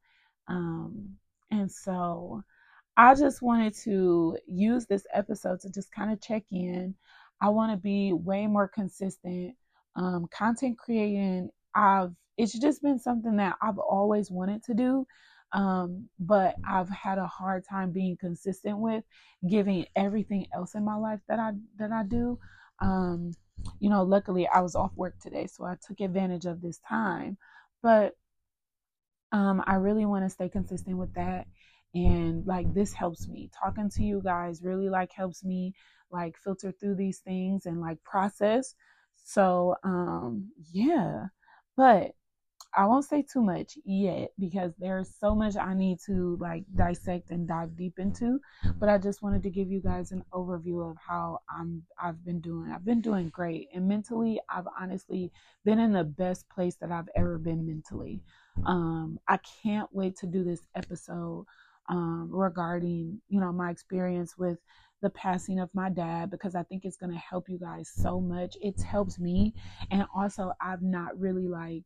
Um 0.47 1.09
and 1.51 1.71
so 1.71 2.41
i 2.97 3.15
just 3.15 3.41
wanted 3.41 3.75
to 3.83 4.37
use 4.47 4.85
this 4.85 5.05
episode 5.13 5.59
to 5.61 5.69
just 5.69 5.91
kind 5.91 6.11
of 6.11 6.21
check 6.21 6.43
in. 6.51 6.95
I 7.41 7.49
want 7.49 7.71
to 7.71 7.77
be 7.77 8.13
way 8.13 8.47
more 8.47 8.67
consistent 8.67 9.55
um 9.95 10.27
content 10.31 10.77
creating. 10.77 11.49
I've 11.75 12.13
it's 12.37 12.57
just 12.57 12.81
been 12.81 12.97
something 12.97 13.35
that 13.35 13.55
i've 13.61 13.77
always 13.77 14.31
wanted 14.31 14.63
to 14.63 14.73
do 14.73 15.05
um, 15.51 16.09
but 16.19 16.55
I've 16.67 16.89
had 16.89 17.17
a 17.17 17.27
hard 17.27 17.65
time 17.65 17.91
being 17.91 18.17
consistent 18.17 18.77
with 18.77 19.03
giving 19.47 19.85
everything 19.95 20.47
else 20.53 20.75
in 20.75 20.83
my 20.83 20.95
life 20.95 21.19
that 21.27 21.39
I 21.39 21.51
that 21.77 21.91
I 21.91 22.03
do. 22.03 22.39
Um, 22.79 23.31
you 23.79 23.89
know, 23.89 24.03
luckily 24.03 24.47
I 24.47 24.61
was 24.61 24.75
off 24.75 24.91
work 24.95 25.19
today, 25.19 25.47
so 25.47 25.65
I 25.65 25.75
took 25.85 25.99
advantage 25.99 26.45
of 26.45 26.61
this 26.61 26.79
time. 26.87 27.37
But 27.81 28.15
um, 29.31 29.63
I 29.65 29.75
really 29.75 30.05
want 30.05 30.25
to 30.25 30.29
stay 30.29 30.49
consistent 30.49 30.97
with 30.97 31.13
that, 31.15 31.47
and 31.93 32.45
like 32.45 32.73
this 32.73 32.93
helps 32.93 33.27
me. 33.27 33.49
Talking 33.59 33.89
to 33.91 34.03
you 34.03 34.21
guys 34.23 34.61
really 34.63 34.89
like 34.89 35.11
helps 35.11 35.43
me 35.43 35.73
like 36.11 36.37
filter 36.37 36.71
through 36.71 36.95
these 36.95 37.19
things 37.19 37.65
and 37.65 37.81
like 37.81 38.03
process. 38.03 38.75
So 39.25 39.75
um, 39.83 40.51
yeah, 40.71 41.25
but 41.75 42.13
I 42.75 42.85
won't 42.85 43.05
say 43.05 43.23
too 43.23 43.41
much 43.41 43.77
yet 43.83 44.31
because 44.37 44.73
there's 44.77 45.11
so 45.19 45.33
much 45.33 45.55
I 45.55 45.73
need 45.73 45.99
to 46.05 46.37
like 46.39 46.65
dissect 46.75 47.31
and 47.31 47.47
dive 47.47 47.75
deep 47.75 47.97
into. 47.97 48.39
But 48.79 48.89
I 48.89 48.97
just 48.99 49.23
wanted 49.23 49.41
to 49.43 49.49
give 49.49 49.69
you 49.71 49.81
guys 49.81 50.11
an 50.11 50.23
overview 50.33 50.89
of 50.89 50.97
how 50.97 51.39
I'm 51.49 51.83
I've 52.01 52.23
been 52.23 52.39
doing. 52.41 52.71
I've 52.71 52.85
been 52.85 53.01
doing 53.01 53.29
great. 53.29 53.69
And 53.73 53.87
mentally 53.87 54.39
I've 54.49 54.67
honestly 54.79 55.31
been 55.65 55.79
in 55.79 55.93
the 55.93 56.03
best 56.03 56.47
place 56.49 56.75
that 56.77 56.91
I've 56.91 57.09
ever 57.15 57.37
been 57.39 57.65
mentally. 57.65 58.21
Um 58.65 59.19
I 59.27 59.39
can't 59.63 59.89
wait 59.91 60.15
to 60.17 60.27
do 60.27 60.43
this 60.43 60.61
episode 60.75 61.45
um 61.89 62.29
regarding, 62.31 63.19
you 63.29 63.39
know, 63.39 63.51
my 63.51 63.71
experience 63.71 64.37
with 64.37 64.59
the 65.01 65.09
passing 65.09 65.59
of 65.59 65.69
my 65.73 65.89
dad 65.89 66.29
because 66.29 66.55
I 66.55 66.63
think 66.63 66.83
it's 66.85 66.97
going 66.97 67.13
to 67.13 67.17
help 67.17 67.47
you 67.49 67.57
guys 67.57 67.89
so 67.95 68.19
much. 68.19 68.57
It's 68.61 68.83
helped 68.83 69.17
me 69.17 69.53
and 69.91 70.05
also 70.13 70.51
I've 70.61 70.81
not 70.81 71.17
really 71.19 71.47
like 71.47 71.85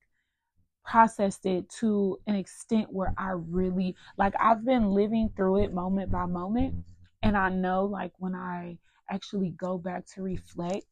processed 0.83 1.45
it 1.45 1.69
to 1.69 2.19
an 2.27 2.35
extent 2.35 2.91
where 2.91 3.13
I 3.17 3.31
really 3.31 3.95
like 4.17 4.33
I've 4.39 4.65
been 4.65 4.89
living 4.91 5.29
through 5.35 5.63
it 5.63 5.73
moment 5.73 6.11
by 6.11 6.25
moment 6.25 6.75
and 7.21 7.37
I 7.37 7.49
know 7.49 7.85
like 7.85 8.11
when 8.17 8.35
I 8.35 8.77
actually 9.09 9.51
go 9.51 9.77
back 9.77 10.05
to 10.15 10.21
reflect 10.21 10.87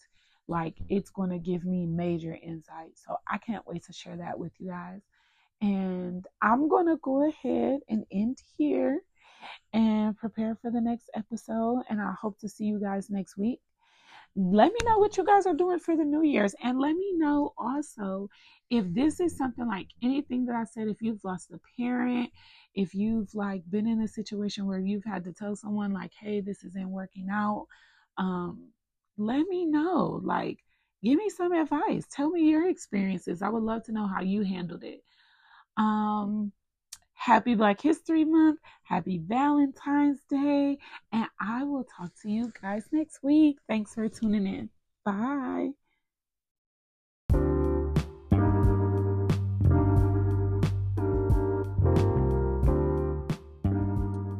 like 0.48 0.76
it's 0.90 1.10
going 1.10 1.30
to 1.30 1.40
give 1.40 1.66
me 1.66 1.86
major 1.86 2.38
insight. 2.42 2.92
So 2.96 3.16
I 3.28 3.38
can't 3.38 3.66
wait 3.66 3.86
to 3.86 3.94
share 3.94 4.18
that 4.18 4.38
with 4.38 4.52
you 4.60 4.70
guys. 4.70 5.02
And 5.62 6.26
I'm 6.42 6.68
going 6.68 6.88
to 6.88 6.98
go 6.98 7.28
ahead 7.28 7.80
and 7.88 8.06
end 8.12 8.40
here 8.58 9.02
and 9.74 10.18
prepare 10.18 10.58
for 10.62 10.72
the 10.72 10.82
next 10.82 11.10
episode 11.16 11.84
and 11.90 12.02
I 12.02 12.14
hope 12.20 12.40
to 12.40 12.50
see 12.50 12.66
you 12.66 12.80
guys 12.80 13.10
next 13.10 13.38
week 13.38 13.60
let 14.36 14.72
me 14.72 14.80
know 14.86 14.98
what 14.98 15.18
you 15.18 15.26
guys 15.26 15.46
are 15.46 15.54
doing 15.54 15.80
for 15.80 15.96
the 15.96 16.06
New 16.06 16.24
Year's. 16.24 16.56
And 16.64 16.80
let 16.80 16.94
me 16.94 17.14
know 17.16 17.54
also 17.58 18.30
if 18.70 18.86
this 18.94 19.20
is 19.20 19.38
something 19.38 19.68
like 19.68 19.88
anything 20.02 20.46
that 20.46 20.56
I 20.56 20.64
said, 20.64 20.88
if 20.88 21.02
you've 21.02 21.24
lost 21.24 21.52
a 21.52 21.60
parent, 21.78 22.30
if 22.74 22.94
you've 22.94 23.34
like 23.36 23.64
been 23.70 23.88
in 23.88 24.02
a 24.02 24.08
situation 24.08 24.66
where 24.66 24.80
you've 24.80 25.04
had 25.04 25.26
to 25.26 25.34
tell 25.34 25.56
someone 25.56 25.92
like, 25.92 26.12
hey, 26.20 26.40
this 26.40 26.64
isn't 26.64 26.90
working 26.90 27.28
out, 27.30 27.68
um, 28.18 28.70
let 29.18 29.46
me 29.48 29.66
know. 29.66 30.22
Like, 30.24 30.60
give 31.04 31.18
me 31.18 31.30
some 31.30 31.52
advice. 31.52 32.06
Tell 32.10 32.30
me 32.30 32.50
your 32.50 32.70
experiences. 32.70 33.42
I 33.42 33.50
would 33.50 33.64
love 33.64 33.84
to 33.84 33.92
know 33.92 34.08
how 34.08 34.22
you 34.22 34.44
handled 34.44 34.84
it. 34.84 35.04
Um, 35.76 36.54
Happy 37.22 37.54
Black 37.54 37.80
History 37.80 38.26
Month. 38.26 38.60
Happy 38.82 39.20
Valentine's 39.20 40.22
Day. 40.28 40.80
And 41.12 41.28
I 41.40 41.64
will 41.64 41.84
talk 41.84 42.10
to 42.24 42.30
you 42.32 42.52
guys 42.60 42.86
next 42.92 43.22
week. 43.22 43.60
Thanks 43.68 43.94
for 43.94 44.10
tuning 44.10 44.48
in. 44.48 44.70
Bye. 45.06 45.70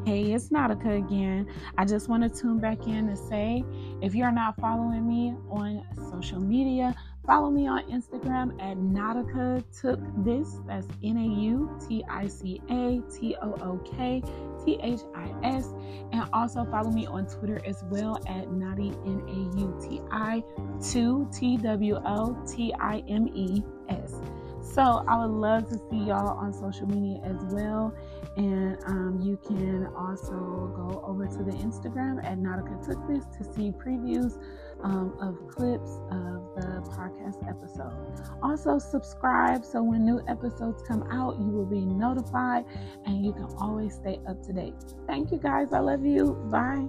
Hey, 0.04 0.34
it's 0.34 0.50
Nautica 0.50 0.98
again. 0.98 1.48
I 1.78 1.86
just 1.86 2.10
want 2.10 2.24
to 2.24 2.30
tune 2.30 2.58
back 2.58 2.88
in 2.88 3.08
to 3.10 3.16
say 3.16 3.64
if 4.02 4.16
you're 4.16 4.32
not 4.32 4.60
following 4.60 5.08
me 5.08 5.36
on 5.52 5.86
social 6.10 6.40
media, 6.40 6.96
Follow 7.32 7.50
me 7.50 7.66
on 7.66 7.90
Instagram 7.90 8.62
at 8.62 8.76
Nautica 8.76 9.64
Took 9.80 10.02
This. 10.18 10.58
That's 10.68 10.86
N 11.02 11.16
A 11.16 11.42
U 11.44 11.80
T 11.88 12.04
I 12.10 12.28
C 12.28 12.62
A 12.70 13.02
T 13.10 13.38
O 13.42 13.54
O 13.62 13.78
K 13.90 14.22
T 14.66 14.78
H 14.84 15.00
I 15.16 15.34
S. 15.42 15.70
And 16.12 16.28
also 16.34 16.66
follow 16.66 16.92
me 16.92 17.08
on 17.08 17.26
Twitter 17.28 17.62
as 17.66 17.86
well 17.90 18.22
at 18.28 18.52
Naughty 18.52 18.90
N 19.06 19.24
A 19.30 19.58
U 19.62 19.80
T 19.82 20.02
I 20.12 20.44
2 20.92 21.30
T 21.34 21.56
W 21.56 22.02
O 22.06 22.38
T 22.46 22.74
I 22.82 23.02
M 23.08 23.30
E 23.34 23.64
S. 23.88 24.16
So 24.62 25.06
I 25.08 25.18
would 25.18 25.32
love 25.32 25.70
to 25.70 25.78
see 25.90 26.08
y'all 26.08 26.38
on 26.38 26.52
social 26.52 26.86
media 26.86 27.22
as 27.24 27.38
well. 27.54 27.96
And 28.36 28.78
um, 28.88 29.22
you 29.22 29.38
can 29.38 29.88
also 29.98 30.34
go 30.76 31.02
over 31.08 31.28
to 31.28 31.44
the 31.46 31.52
Instagram 31.64 32.22
at 32.26 32.38
Nautica 32.38 32.86
Took 32.86 33.08
This 33.08 33.24
to 33.38 33.54
see 33.54 33.72
previews 33.72 34.38
um, 34.84 35.18
of 35.22 35.48
clips 35.48 36.00
of 36.12 36.44
the 36.56 36.82
podcast 36.92 37.48
episode. 37.48 37.94
Also, 38.42 38.80
subscribe 38.80 39.66
so 39.66 39.82
when 39.82 40.06
new 40.06 40.22
episodes 40.28 40.84
come 40.88 41.04
out, 41.12 41.40
you 41.40 41.48
will 41.48 41.66
be 41.66 41.86
notified 41.86 42.66
and 43.06 43.26
you 43.26 43.34
can 43.34 43.48
always 43.58 43.96
stay 43.96 44.20
up 44.28 44.42
to 44.44 44.54
date. 44.54 44.76
Thank 45.08 45.32
you 45.32 45.38
guys. 45.38 45.68
I 45.74 45.80
love 45.80 46.06
you. 46.06 46.34
Bye. 46.50 46.88